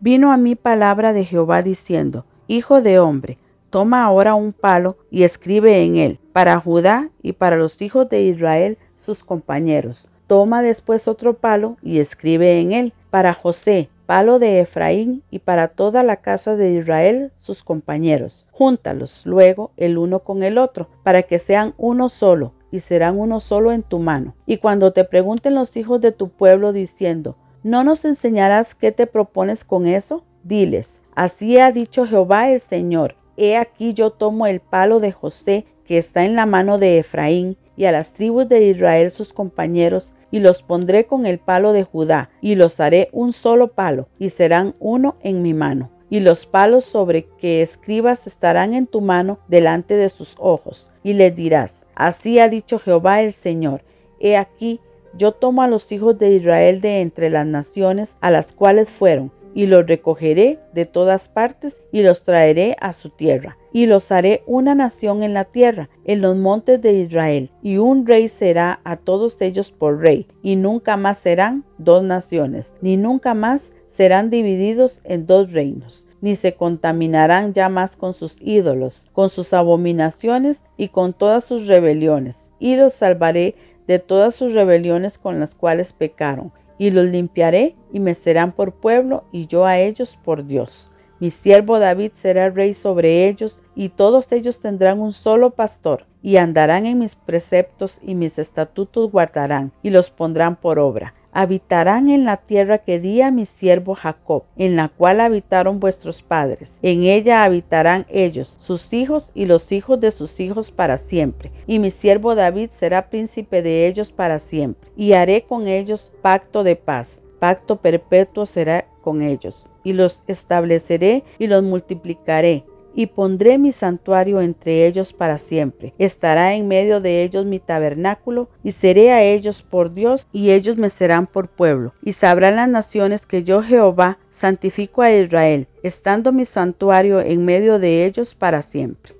Vino 0.00 0.30
a 0.30 0.36
mí 0.36 0.56
palabra 0.56 1.14
de 1.14 1.24
Jehová 1.24 1.62
diciendo, 1.62 2.26
Hijo 2.48 2.82
de 2.82 2.98
hombre, 2.98 3.38
toma 3.70 4.04
ahora 4.04 4.34
un 4.34 4.52
palo 4.52 4.98
y 5.10 5.22
escribe 5.22 5.84
en 5.84 5.96
él, 5.96 6.18
para 6.34 6.60
Judá 6.60 7.08
y 7.22 7.32
para 7.32 7.56
los 7.56 7.80
hijos 7.80 8.10
de 8.10 8.20
Israel 8.24 8.76
sus 8.98 9.24
compañeros. 9.24 10.06
Toma 10.26 10.60
después 10.60 11.08
otro 11.08 11.32
palo 11.32 11.78
y 11.82 11.98
escribe 11.98 12.60
en 12.60 12.72
él, 12.72 12.92
para 13.08 13.32
José, 13.32 13.88
palo 14.06 14.38
de 14.38 14.60
Efraín 14.60 15.22
y 15.30 15.38
para 15.38 15.68
toda 15.68 16.02
la 16.02 16.16
casa 16.16 16.56
de 16.56 16.72
Israel 16.72 17.32
sus 17.34 17.62
compañeros. 17.62 18.46
Júntalos 18.50 19.26
luego 19.26 19.72
el 19.76 19.98
uno 19.98 20.20
con 20.20 20.42
el 20.42 20.58
otro, 20.58 20.88
para 21.02 21.22
que 21.22 21.38
sean 21.38 21.74
uno 21.78 22.08
solo, 22.08 22.52
y 22.70 22.80
serán 22.80 23.18
uno 23.18 23.40
solo 23.40 23.72
en 23.72 23.82
tu 23.82 23.98
mano. 23.98 24.34
Y 24.46 24.58
cuando 24.58 24.92
te 24.92 25.04
pregunten 25.04 25.54
los 25.54 25.76
hijos 25.76 26.00
de 26.00 26.12
tu 26.12 26.30
pueblo 26.30 26.72
diciendo, 26.72 27.36
¿no 27.62 27.84
nos 27.84 28.04
enseñarás 28.04 28.74
qué 28.74 28.92
te 28.92 29.06
propones 29.06 29.64
con 29.64 29.86
eso? 29.86 30.24
Diles, 30.42 31.00
así 31.14 31.58
ha 31.58 31.70
dicho 31.70 32.06
Jehová 32.06 32.50
el 32.50 32.60
Señor, 32.60 33.16
he 33.36 33.56
aquí 33.56 33.94
yo 33.94 34.10
tomo 34.10 34.46
el 34.46 34.60
palo 34.60 35.00
de 35.00 35.12
José 35.12 35.66
que 35.84 35.98
está 35.98 36.24
en 36.24 36.36
la 36.36 36.46
mano 36.46 36.78
de 36.78 36.98
Efraín, 36.98 37.56
y 37.76 37.86
a 37.86 37.92
las 37.92 38.12
tribus 38.12 38.48
de 38.48 38.64
Israel 38.64 39.10
sus 39.10 39.32
compañeros, 39.32 40.12
y 40.32 40.40
los 40.40 40.64
pondré 40.64 41.06
con 41.06 41.26
el 41.26 41.38
palo 41.38 41.72
de 41.72 41.84
Judá, 41.84 42.30
y 42.40 42.56
los 42.56 42.80
haré 42.80 43.08
un 43.12 43.32
solo 43.32 43.68
palo, 43.68 44.08
y 44.18 44.30
serán 44.30 44.74
uno 44.80 45.14
en 45.20 45.42
mi 45.42 45.54
mano. 45.54 45.90
Y 46.10 46.20
los 46.20 46.46
palos 46.46 46.84
sobre 46.84 47.26
que 47.38 47.62
escribas 47.62 48.26
estarán 48.26 48.74
en 48.74 48.88
tu 48.88 49.00
mano 49.00 49.38
delante 49.46 49.94
de 49.94 50.08
sus 50.08 50.34
ojos, 50.38 50.90
y 51.04 51.12
les 51.12 51.36
dirás, 51.36 51.86
así 51.94 52.40
ha 52.40 52.48
dicho 52.48 52.80
Jehová 52.80 53.22
el 53.22 53.32
Señor, 53.32 53.82
he 54.18 54.36
aquí, 54.36 54.80
yo 55.14 55.32
tomo 55.32 55.62
a 55.62 55.68
los 55.68 55.92
hijos 55.92 56.18
de 56.18 56.30
Israel 56.30 56.80
de 56.80 57.00
entre 57.00 57.28
las 57.28 57.46
naciones 57.46 58.16
a 58.20 58.30
las 58.30 58.52
cuales 58.52 58.88
fueron, 58.88 59.30
y 59.54 59.66
los 59.66 59.86
recogeré 59.86 60.58
de 60.72 60.86
todas 60.86 61.28
partes 61.28 61.82
y 61.92 62.02
los 62.02 62.24
traeré 62.24 62.76
a 62.80 62.92
su 62.92 63.10
tierra. 63.10 63.58
Y 63.72 63.86
los 63.86 64.12
haré 64.12 64.42
una 64.46 64.74
nación 64.74 65.22
en 65.22 65.34
la 65.34 65.44
tierra, 65.44 65.88
en 66.04 66.20
los 66.20 66.36
montes 66.36 66.80
de 66.80 66.92
Israel, 66.92 67.50
y 67.62 67.78
un 67.78 68.06
rey 68.06 68.28
será 68.28 68.80
a 68.84 68.96
todos 68.96 69.40
ellos 69.40 69.72
por 69.72 69.98
rey, 69.98 70.26
y 70.42 70.56
nunca 70.56 70.96
más 70.96 71.18
serán 71.18 71.64
dos 71.78 72.02
naciones, 72.02 72.74
ni 72.82 72.96
nunca 72.96 73.32
más 73.34 73.72
serán 73.88 74.28
divididos 74.28 75.00
en 75.04 75.26
dos 75.26 75.52
reinos 75.52 76.06
ni 76.22 76.36
se 76.36 76.54
contaminarán 76.54 77.52
ya 77.52 77.68
más 77.68 77.96
con 77.96 78.14
sus 78.14 78.40
ídolos, 78.40 79.08
con 79.12 79.28
sus 79.28 79.52
abominaciones 79.52 80.62
y 80.78 80.88
con 80.88 81.12
todas 81.12 81.44
sus 81.44 81.66
rebeliones. 81.66 82.52
Y 82.60 82.76
los 82.76 82.94
salvaré 82.94 83.56
de 83.88 83.98
todas 83.98 84.34
sus 84.34 84.54
rebeliones 84.54 85.18
con 85.18 85.40
las 85.40 85.56
cuales 85.56 85.92
pecaron, 85.92 86.52
y 86.78 86.90
los 86.90 87.06
limpiaré 87.06 87.76
y 87.92 88.00
me 88.00 88.14
serán 88.14 88.52
por 88.52 88.72
pueblo 88.72 89.24
y 89.32 89.46
yo 89.46 89.66
a 89.66 89.78
ellos 89.78 90.18
por 90.22 90.46
Dios. 90.46 90.90
Mi 91.20 91.30
siervo 91.30 91.78
David 91.78 92.12
será 92.14 92.50
rey 92.50 92.74
sobre 92.74 93.28
ellos 93.28 93.62
y 93.76 93.90
todos 93.90 94.32
ellos 94.32 94.60
tendrán 94.60 95.00
un 95.00 95.12
solo 95.12 95.50
pastor 95.50 96.06
y 96.20 96.36
andarán 96.36 96.86
en 96.86 96.98
mis 96.98 97.14
preceptos 97.14 98.00
y 98.02 98.14
mis 98.14 98.38
estatutos 98.38 99.10
guardarán 99.10 99.72
y 99.82 99.90
los 99.90 100.10
pondrán 100.10 100.56
por 100.56 100.78
obra 100.78 101.14
habitarán 101.32 102.10
en 102.10 102.24
la 102.24 102.36
tierra 102.36 102.78
que 102.78 103.00
di 103.00 103.22
a 103.22 103.30
mi 103.30 103.46
siervo 103.46 103.94
Jacob, 103.94 104.44
en 104.56 104.76
la 104.76 104.88
cual 104.88 105.20
habitaron 105.20 105.80
vuestros 105.80 106.22
padres. 106.22 106.78
En 106.82 107.02
ella 107.02 107.44
habitarán 107.44 108.06
ellos, 108.08 108.56
sus 108.60 108.92
hijos 108.92 109.32
y 109.34 109.46
los 109.46 109.72
hijos 109.72 109.98
de 109.98 110.10
sus 110.10 110.38
hijos 110.40 110.70
para 110.70 110.98
siempre. 110.98 111.50
Y 111.66 111.78
mi 111.78 111.90
siervo 111.90 112.34
David 112.34 112.70
será 112.70 113.08
príncipe 113.08 113.62
de 113.62 113.86
ellos 113.86 114.12
para 114.12 114.38
siempre. 114.38 114.90
Y 114.96 115.14
haré 115.14 115.42
con 115.42 115.66
ellos 115.66 116.12
pacto 116.22 116.62
de 116.62 116.76
paz. 116.76 117.22
Pacto 117.38 117.80
perpetuo 117.80 118.46
será 118.46 118.86
con 119.02 119.22
ellos. 119.22 119.68
Y 119.82 119.94
los 119.94 120.22
estableceré 120.28 121.24
y 121.38 121.48
los 121.48 121.62
multiplicaré 121.62 122.64
y 122.94 123.06
pondré 123.06 123.58
mi 123.58 123.72
santuario 123.72 124.40
entre 124.40 124.86
ellos 124.86 125.12
para 125.12 125.38
siempre. 125.38 125.94
Estará 125.98 126.54
en 126.54 126.68
medio 126.68 127.00
de 127.00 127.22
ellos 127.22 127.46
mi 127.46 127.58
tabernáculo, 127.58 128.48
y 128.62 128.72
seré 128.72 129.12
a 129.12 129.22
ellos 129.22 129.62
por 129.62 129.94
Dios, 129.94 130.26
y 130.32 130.50
ellos 130.50 130.76
me 130.76 130.90
serán 130.90 131.26
por 131.26 131.48
pueblo. 131.48 131.94
Y 132.02 132.12
sabrán 132.12 132.56
las 132.56 132.68
naciones 132.68 133.26
que 133.26 133.44
yo 133.44 133.62
Jehová 133.62 134.18
santifico 134.30 135.02
a 135.02 135.12
Israel, 135.12 135.68
estando 135.82 136.32
mi 136.32 136.44
santuario 136.44 137.20
en 137.20 137.44
medio 137.44 137.78
de 137.78 138.04
ellos 138.04 138.34
para 138.34 138.62
siempre. 138.62 139.14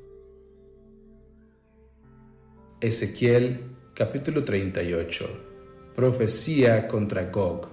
Ezequiel 2.80 3.61
capítulo 3.94 4.42
38 4.42 5.52
Profecía 5.94 6.88
contra 6.88 7.30
Gog 7.30 7.71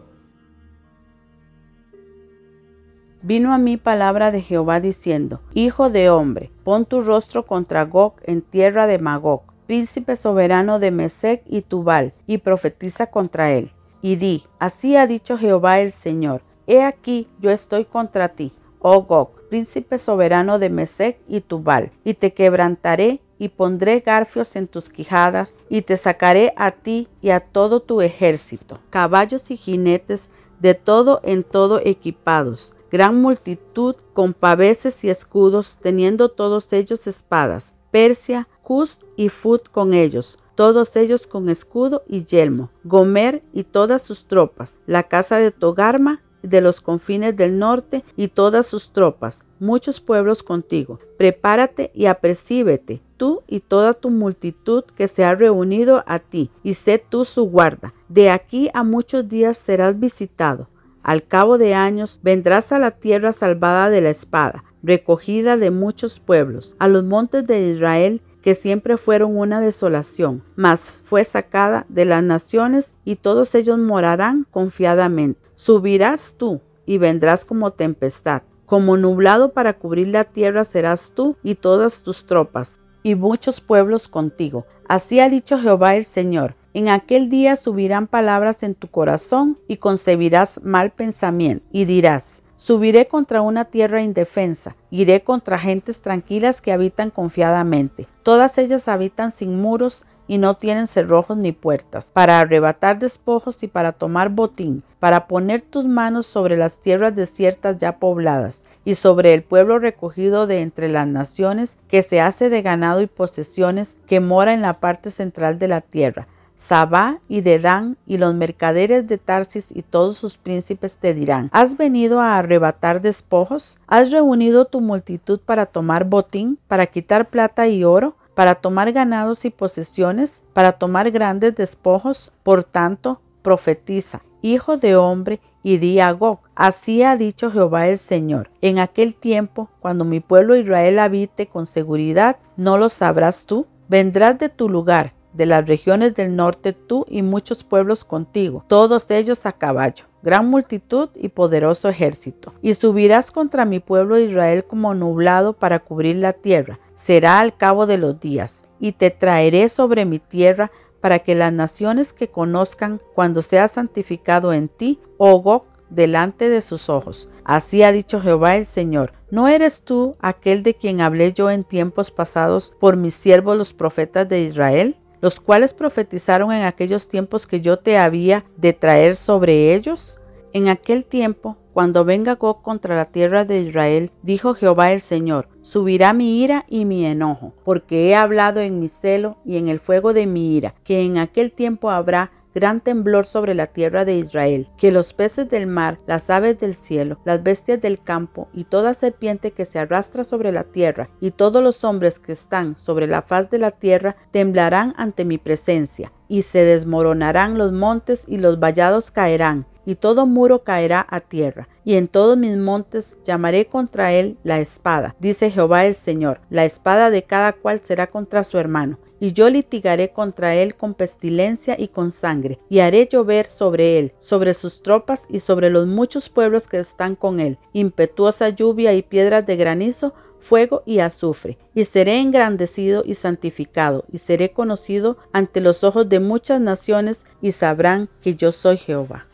vino 3.22 3.54
a 3.54 3.58
mí 3.58 3.78
palabra 3.78 4.32
de 4.32 4.42
Jehová 4.42 4.80
diciendo, 4.80 5.42
Hijo 5.54 5.90
de 5.90 6.10
hombre, 6.10 6.52
pon 6.64 6.86
tu 6.86 7.02
rostro 7.02 7.46
contra 7.46 7.84
Gog 7.86 8.14
en 8.24 8.42
tierra 8.42 8.88
de 8.88 9.00
Magog, 9.00 9.42
príncipe 9.68 10.16
soberano 10.16 10.80
de 10.80 10.92
Mesec 10.92 11.44
y 11.46 11.62
Tubal, 11.62 12.14
y 12.28 12.40
profetiza 12.40 13.08
contra 13.08 13.52
él. 13.52 13.72
Y 14.02 14.16
di, 14.16 14.44
así 14.60 14.96
ha 14.96 15.08
dicho 15.08 15.38
Jehová 15.38 15.80
el 15.80 15.92
Señor, 15.92 16.42
he 16.68 16.84
aquí 16.84 17.28
yo 17.40 17.52
estoy 17.52 17.86
contra 17.86 18.30
ti, 18.30 18.52
oh 18.80 19.04
Gog, 19.04 19.32
príncipe 19.50 19.98
soberano 19.98 20.60
de 20.60 20.70
Mesec 20.70 21.20
y 21.28 21.42
Tubal, 21.42 21.92
y 22.04 22.14
te 22.14 22.34
quebrantaré 22.34 23.22
y 23.38 23.50
pondré 23.50 24.02
garfios 24.02 24.56
en 24.56 24.68
tus 24.68 24.90
quijadas, 24.90 25.62
y 25.70 25.82
te 25.82 25.98
sacaré 25.98 26.54
a 26.58 26.72
ti 26.72 27.08
y 27.22 27.30
a 27.30 27.40
todo 27.40 27.82
tu 27.82 28.02
ejército, 28.02 28.80
caballos 28.90 29.50
y 29.52 29.58
jinetes 29.58 30.30
de 30.60 30.74
todo 30.74 31.22
en 31.24 31.44
todo 31.44 31.80
equipados, 31.84 32.76
gran 32.90 33.22
multitud 33.22 33.96
con 34.14 34.34
paveses 34.34 35.04
y 35.04 35.10
escudos, 35.10 35.78
teniendo 35.82 36.30
todos 36.30 36.72
ellos 36.74 37.08
espadas, 37.08 37.74
Persia, 37.92 38.48
Cus 38.64 39.06
y 39.16 39.30
Fut 39.30 39.70
con 39.70 39.94
ellos, 39.94 40.38
todos 40.56 40.96
ellos 40.96 41.26
con 41.26 41.50
escudo 41.50 42.04
y 42.08 42.26
yelmo, 42.26 42.70
Gomer 42.84 43.42
y 43.54 43.64
todas 43.64 44.02
sus 44.02 44.26
tropas, 44.26 44.80
la 44.86 45.04
casa 45.04 45.38
de 45.38 45.52
Togarma 45.52 46.22
de 46.42 46.62
los 46.62 46.82
confines 46.82 47.36
del 47.36 47.60
norte 47.60 48.04
y 48.16 48.30
todas 48.30 48.68
sus 48.68 48.92
tropas, 48.92 49.44
muchos 49.60 50.00
pueblos 50.00 50.44
contigo. 50.44 51.00
Prepárate 51.18 51.92
y 51.94 52.06
apercíbete, 52.06 53.02
tú 53.18 53.44
y 53.48 53.60
toda 53.60 53.94
tu 53.94 54.10
multitud 54.10 54.84
que 54.84 55.08
se 55.08 55.26
ha 55.26 55.36
reunido 55.36 56.04
a 56.08 56.20
ti, 56.20 56.50
y 56.64 56.74
sé 56.74 56.98
tú 56.98 57.26
su 57.26 57.44
guarda. 57.44 57.94
De 58.08 58.30
aquí 58.30 58.70
a 58.74 58.84
muchos 58.84 59.28
días 59.28 59.58
serás 59.58 60.00
visitado. 60.00 60.68
Al 61.04 61.24
cabo 61.24 61.58
de 61.58 61.74
años 61.74 62.20
vendrás 62.24 62.72
a 62.72 62.80
la 62.80 62.92
tierra 62.92 63.32
salvada 63.34 63.90
de 63.90 64.02
la 64.02 64.10
espada, 64.10 64.64
recogida 64.84 65.58
de 65.58 65.72
muchos 65.72 66.20
pueblos, 66.20 66.76
a 66.80 66.88
los 66.88 67.04
montes 67.04 67.46
de 67.48 67.70
Israel 67.72 68.22
que 68.42 68.56
siempre 68.56 68.98
fueron 68.98 69.38
una 69.38 69.60
desolación, 69.60 70.44
mas 70.56 71.02
fue 71.04 71.24
sacada 71.26 71.86
de 71.90 72.06
las 72.06 72.24
naciones 72.24 72.96
y 73.04 73.18
todos 73.18 73.54
ellos 73.56 73.78
morarán 73.78 74.46
confiadamente. 74.50 75.40
Subirás 75.56 76.36
tú 76.38 76.62
y 76.86 76.98
vendrás 76.98 77.44
como 77.44 77.72
tempestad, 77.72 78.44
como 78.66 78.98
nublado 78.98 79.52
para 79.52 79.74
cubrir 79.74 80.08
la 80.08 80.24
tierra 80.24 80.64
serás 80.64 81.12
tú 81.14 81.36
y 81.44 81.56
todas 81.56 82.02
tus 82.02 82.26
tropas, 82.26 82.80
y 83.04 83.16
muchos 83.16 83.62
pueblos 83.62 84.08
contigo. 84.08 84.66
Así 84.88 85.20
ha 85.20 85.30
dicho 85.30 85.58
Jehová 85.58 85.96
el 85.96 86.06
Señor. 86.06 86.56
En 86.74 86.88
aquel 86.88 87.30
día 87.30 87.56
subirán 87.56 88.06
palabras 88.06 88.62
en 88.62 88.76
tu 88.76 88.90
corazón 88.90 89.58
y 89.68 89.78
concebirás 89.78 90.62
mal 90.64 90.92
pensamiento 90.92 91.66
y 91.72 91.86
dirás, 91.86 92.44
Subiré 92.60 93.08
contra 93.08 93.42
una 93.42 93.64
tierra 93.64 94.02
indefensa, 94.02 94.76
iré 94.92 95.24
contra 95.24 95.58
gentes 95.58 96.02
tranquilas 96.02 96.60
que 96.60 96.74
habitan 96.74 97.10
confiadamente. 97.10 98.06
Todas 98.22 98.58
ellas 98.58 98.90
habitan 98.90 99.32
sin 99.32 99.62
muros 99.62 100.06
y 100.28 100.40
no 100.40 100.56
tienen 100.56 100.86
cerrojos 100.86 101.38
ni 101.38 101.54
puertas, 101.54 102.12
para 102.12 102.38
arrebatar 102.38 103.00
despojos 103.00 103.64
y 103.64 103.68
para 103.70 103.94
tomar 103.94 104.28
botín, 104.28 104.84
para 105.00 105.26
poner 105.26 105.62
tus 105.62 105.86
manos 105.86 106.28
sobre 106.28 106.58
las 106.58 106.82
tierras 106.82 107.16
desiertas 107.16 107.78
ya 107.78 107.98
pobladas, 107.98 108.66
y 108.84 108.96
sobre 108.96 109.34
el 109.34 109.42
pueblo 109.42 109.80
recogido 109.80 110.46
de 110.46 110.62
entre 110.62 110.90
las 110.90 111.08
naciones, 111.08 111.78
que 111.88 112.04
se 112.04 112.20
hace 112.20 112.50
de 112.50 112.62
ganado 112.62 113.02
y 113.02 113.08
posesiones, 113.08 113.96
que 114.06 114.20
mora 114.20 114.54
en 114.54 114.62
la 114.62 114.82
parte 114.82 115.12
central 115.12 115.60
de 115.60 115.70
la 115.70 115.80
tierra 115.80 116.28
Sabá 116.60 117.20
y 117.30 117.40
Dedán 117.40 117.96
y 118.06 118.18
los 118.18 118.36
mercaderes 118.36 119.08
de 119.08 119.18
Tarsis 119.18 119.72
y 119.74 119.82
todos 119.82 120.18
sus 120.18 120.36
príncipes 120.36 121.00
te 121.00 121.14
dirán, 121.14 121.50
¿has 121.54 121.78
venido 121.78 122.20
a 122.20 122.38
arrebatar 122.38 123.02
despojos? 123.02 123.78
¿Has 123.88 124.12
reunido 124.12 124.66
tu 124.66 124.82
multitud 124.82 125.40
para 125.40 125.68
tomar 125.68 126.04
botín, 126.04 126.60
para 126.68 126.86
quitar 126.88 127.28
plata 127.28 127.70
y 127.70 127.86
oro? 127.86 128.18
para 128.36 128.56
tomar 128.56 128.94
ganados 128.94 129.44
y 129.44 129.50
posesiones, 129.50 130.44
para 130.54 130.74
tomar 130.74 131.12
grandes 131.12 131.56
despojos. 131.56 132.32
Por 132.42 132.64
tanto, 132.64 133.20
profetiza, 133.42 134.22
hijo 134.42 134.78
de 134.78 134.96
hombre, 134.96 135.42
y 135.62 135.78
di 135.78 136.00
a 136.00 136.12
Gog, 136.12 136.40
así 136.56 137.04
ha 137.04 137.18
dicho 137.18 137.52
Jehová 137.52 137.90
el 137.90 137.98
Señor. 137.98 138.50
En 138.62 138.80
aquel 138.80 139.18
tiempo, 139.18 139.70
cuando 139.82 140.06
mi 140.06 140.22
pueblo 140.22 140.56
Israel 140.56 141.00
habite 141.00 141.48
con 141.48 141.66
seguridad, 141.66 142.38
¿no 142.56 142.78
lo 142.78 142.88
sabrás 142.88 143.46
tú? 143.46 143.66
Vendrás 143.90 144.40
de 144.40 144.48
tu 144.48 144.70
lugar 144.70 145.19
de 145.40 145.46
las 145.46 145.66
regiones 145.66 146.16
del 146.16 146.36
norte 146.36 146.74
tú 146.74 147.06
y 147.08 147.22
muchos 147.22 147.64
pueblos 147.64 148.04
contigo, 148.04 148.66
todos 148.68 149.10
ellos 149.10 149.46
a 149.46 149.54
caballo, 149.54 150.04
gran 150.22 150.50
multitud 150.50 151.10
y 151.16 151.30
poderoso 151.30 151.88
ejército. 151.88 152.54
Y 152.62 152.74
subirás 152.74 153.32
contra 153.32 153.64
mi 153.64 153.80
pueblo 153.80 154.20
Israel 154.20 154.66
como 154.66 154.94
nublado 154.94 155.54
para 155.54 155.80
cubrir 155.80 156.18
la 156.18 156.34
tierra, 156.34 156.82
será 156.94 157.40
al 157.40 157.56
cabo 157.56 157.88
de 157.88 157.98
los 157.98 158.20
días, 158.20 158.66
y 158.82 158.92
te 158.92 159.12
traeré 159.12 159.70
sobre 159.70 160.04
mi 160.04 160.20
tierra 160.20 160.72
para 161.00 161.20
que 161.20 161.36
las 161.36 161.54
naciones 161.54 162.12
que 162.12 162.28
conozcan 162.28 163.02
cuando 163.16 163.42
sea 163.42 163.70
santificado 163.70 164.52
en 164.52 164.68
ti, 164.68 165.00
oh 165.18 165.64
delante 165.90 166.50
de 166.50 166.62
sus 166.62 166.90
ojos. 166.90 167.30
Así 167.46 167.82
ha 167.82 167.92
dicho 167.92 168.20
Jehová 168.20 168.58
el 168.58 168.66
Señor. 168.66 169.14
¿No 169.32 169.48
eres 169.48 169.84
tú 169.84 170.16
aquel 170.20 170.64
de 170.64 170.76
quien 170.76 171.02
hablé 171.02 171.34
yo 171.34 171.50
en 171.50 171.64
tiempos 171.64 172.12
pasados 172.12 172.74
por 172.80 172.98
mis 172.98 173.16
siervos 173.16 173.58
los 173.58 173.74
profetas 173.74 174.28
de 174.28 174.42
Israel? 174.42 174.98
Los 175.22 175.40
cuales 175.40 175.74
profetizaron 175.74 176.52
en 176.52 176.64
aquellos 176.64 177.08
tiempos 177.08 177.48
que 177.48 177.62
yo 177.62 177.78
te 177.78 177.98
había 177.98 178.46
de 178.58 178.74
traer 178.74 179.16
sobre 179.16 179.74
ellos? 179.74 180.18
En 180.52 180.68
aquel 180.68 181.06
tiempo, 181.06 181.58
cuando 181.74 182.04
venga 182.04 182.36
Gog 182.36 182.64
contra 182.64 182.96
la 182.96 183.06
tierra 183.06 183.46
de 183.46 183.62
Israel, 183.62 184.12
dijo 184.24 184.56
Jehová 184.56 184.92
el 184.92 185.00
Señor, 185.00 185.48
subirá 185.62 186.12
mi 186.12 186.42
ira 186.42 186.64
y 186.68 186.86
mi 186.86 187.06
enojo, 187.06 187.54
porque 187.64 188.10
he 188.10 188.16
hablado 188.16 188.60
en 188.60 188.80
mi 188.80 188.90
celo 188.90 189.38
y 189.46 189.58
en 189.58 189.70
el 189.70 189.80
fuego 189.80 190.12
de 190.12 190.26
mi 190.26 190.56
ira, 190.56 190.74
que 190.84 191.02
en 191.02 191.20
aquel 191.20 191.52
tiempo 191.52 191.92
habrá 191.92 192.32
gran 192.60 192.82
temblor 192.82 193.26
sobre 193.26 193.54
la 193.54 193.68
tierra 193.68 194.04
de 194.04 194.18
Israel, 194.18 194.68
que 194.78 194.92
los 194.92 195.14
peces 195.14 195.50
del 195.50 195.66
mar, 195.66 196.00
las 196.06 196.30
aves 196.30 196.60
del 196.60 196.76
cielo, 196.76 197.20
las 197.24 197.42
bestias 197.42 197.82
del 197.82 198.02
campo 198.02 198.50
y 198.54 198.66
toda 198.66 198.94
serpiente 198.94 199.52
que 199.52 199.66
se 199.66 199.80
arrastra 199.80 200.24
sobre 200.26 200.52
la 200.52 200.66
tierra 200.66 201.10
y 201.22 201.32
todos 201.32 201.64
los 201.64 201.84
hombres 201.86 202.20
que 202.20 202.34
están 202.34 202.78
sobre 202.78 203.08
la 203.08 203.22
faz 203.22 203.50
de 203.50 203.60
la 203.60 203.72
tierra 203.72 204.18
temblarán 204.32 204.94
ante 204.98 205.24
mi 205.24 205.38
presencia, 205.38 206.12
y 206.28 206.42
se 206.44 206.64
desmoronarán 206.64 207.58
los 207.58 207.72
montes 207.72 208.26
y 208.28 208.38
los 208.38 208.60
vallados 208.60 209.12
caerán, 209.12 209.66
y 209.86 209.96
todo 209.96 210.26
muro 210.26 210.64
caerá 210.64 211.06
a 211.10 211.20
tierra, 211.20 211.68
y 211.84 211.96
en 211.96 212.08
todos 212.08 212.38
mis 212.38 212.58
montes 212.58 213.18
llamaré 213.24 213.66
contra 213.66 214.12
él 214.12 214.38
la 214.44 214.60
espada, 214.60 215.16
dice 215.20 215.50
Jehová 215.50 215.86
el 215.86 215.96
Señor, 215.96 216.42
la 216.50 216.66
espada 216.66 217.10
de 217.10 217.24
cada 217.24 217.54
cual 217.54 217.80
será 217.82 218.08
contra 218.08 218.44
su 218.44 218.58
hermano, 218.58 219.00
y 219.20 219.34
yo 219.34 219.50
litigaré 219.50 220.12
contra 220.12 220.56
él 220.56 220.76
con 220.76 220.94
pestilencia 220.94 221.76
y 221.78 221.90
con 221.90 222.12
sangre, 222.12 222.60
y 222.70 222.80
haré 222.80 223.08
llover 223.08 223.48
sobre 223.48 224.00
él, 224.00 224.14
sobre 224.20 224.54
sus 224.54 224.82
tropas 224.82 225.26
y 225.30 225.40
sobre 225.40 225.70
los 225.70 225.88
muchos 225.88 226.30
pueblos 226.30 226.68
que 226.68 226.80
están 226.80 227.16
con 227.16 227.40
él, 227.40 227.58
impetuosa 227.74 228.50
lluvia 228.50 228.94
y 228.94 229.02
piedras 229.02 229.46
de 229.46 229.56
granizo, 229.56 230.14
fuego 230.40 230.84
y 230.86 231.00
azufre, 231.00 231.58
y 231.74 231.86
seré 231.86 232.20
engrandecido 232.20 233.04
y 233.06 233.16
santificado, 233.16 234.06
y 234.12 234.18
seré 234.20 234.52
conocido 234.52 235.18
ante 235.34 235.62
los 235.62 235.84
ojos 235.84 236.08
de 236.10 236.20
muchas 236.20 236.62
naciones, 236.62 237.26
y 237.42 237.52
sabrán 237.52 238.10
que 238.22 238.36
yo 238.36 238.52
soy 238.52 238.78
Jehová. 238.78 239.29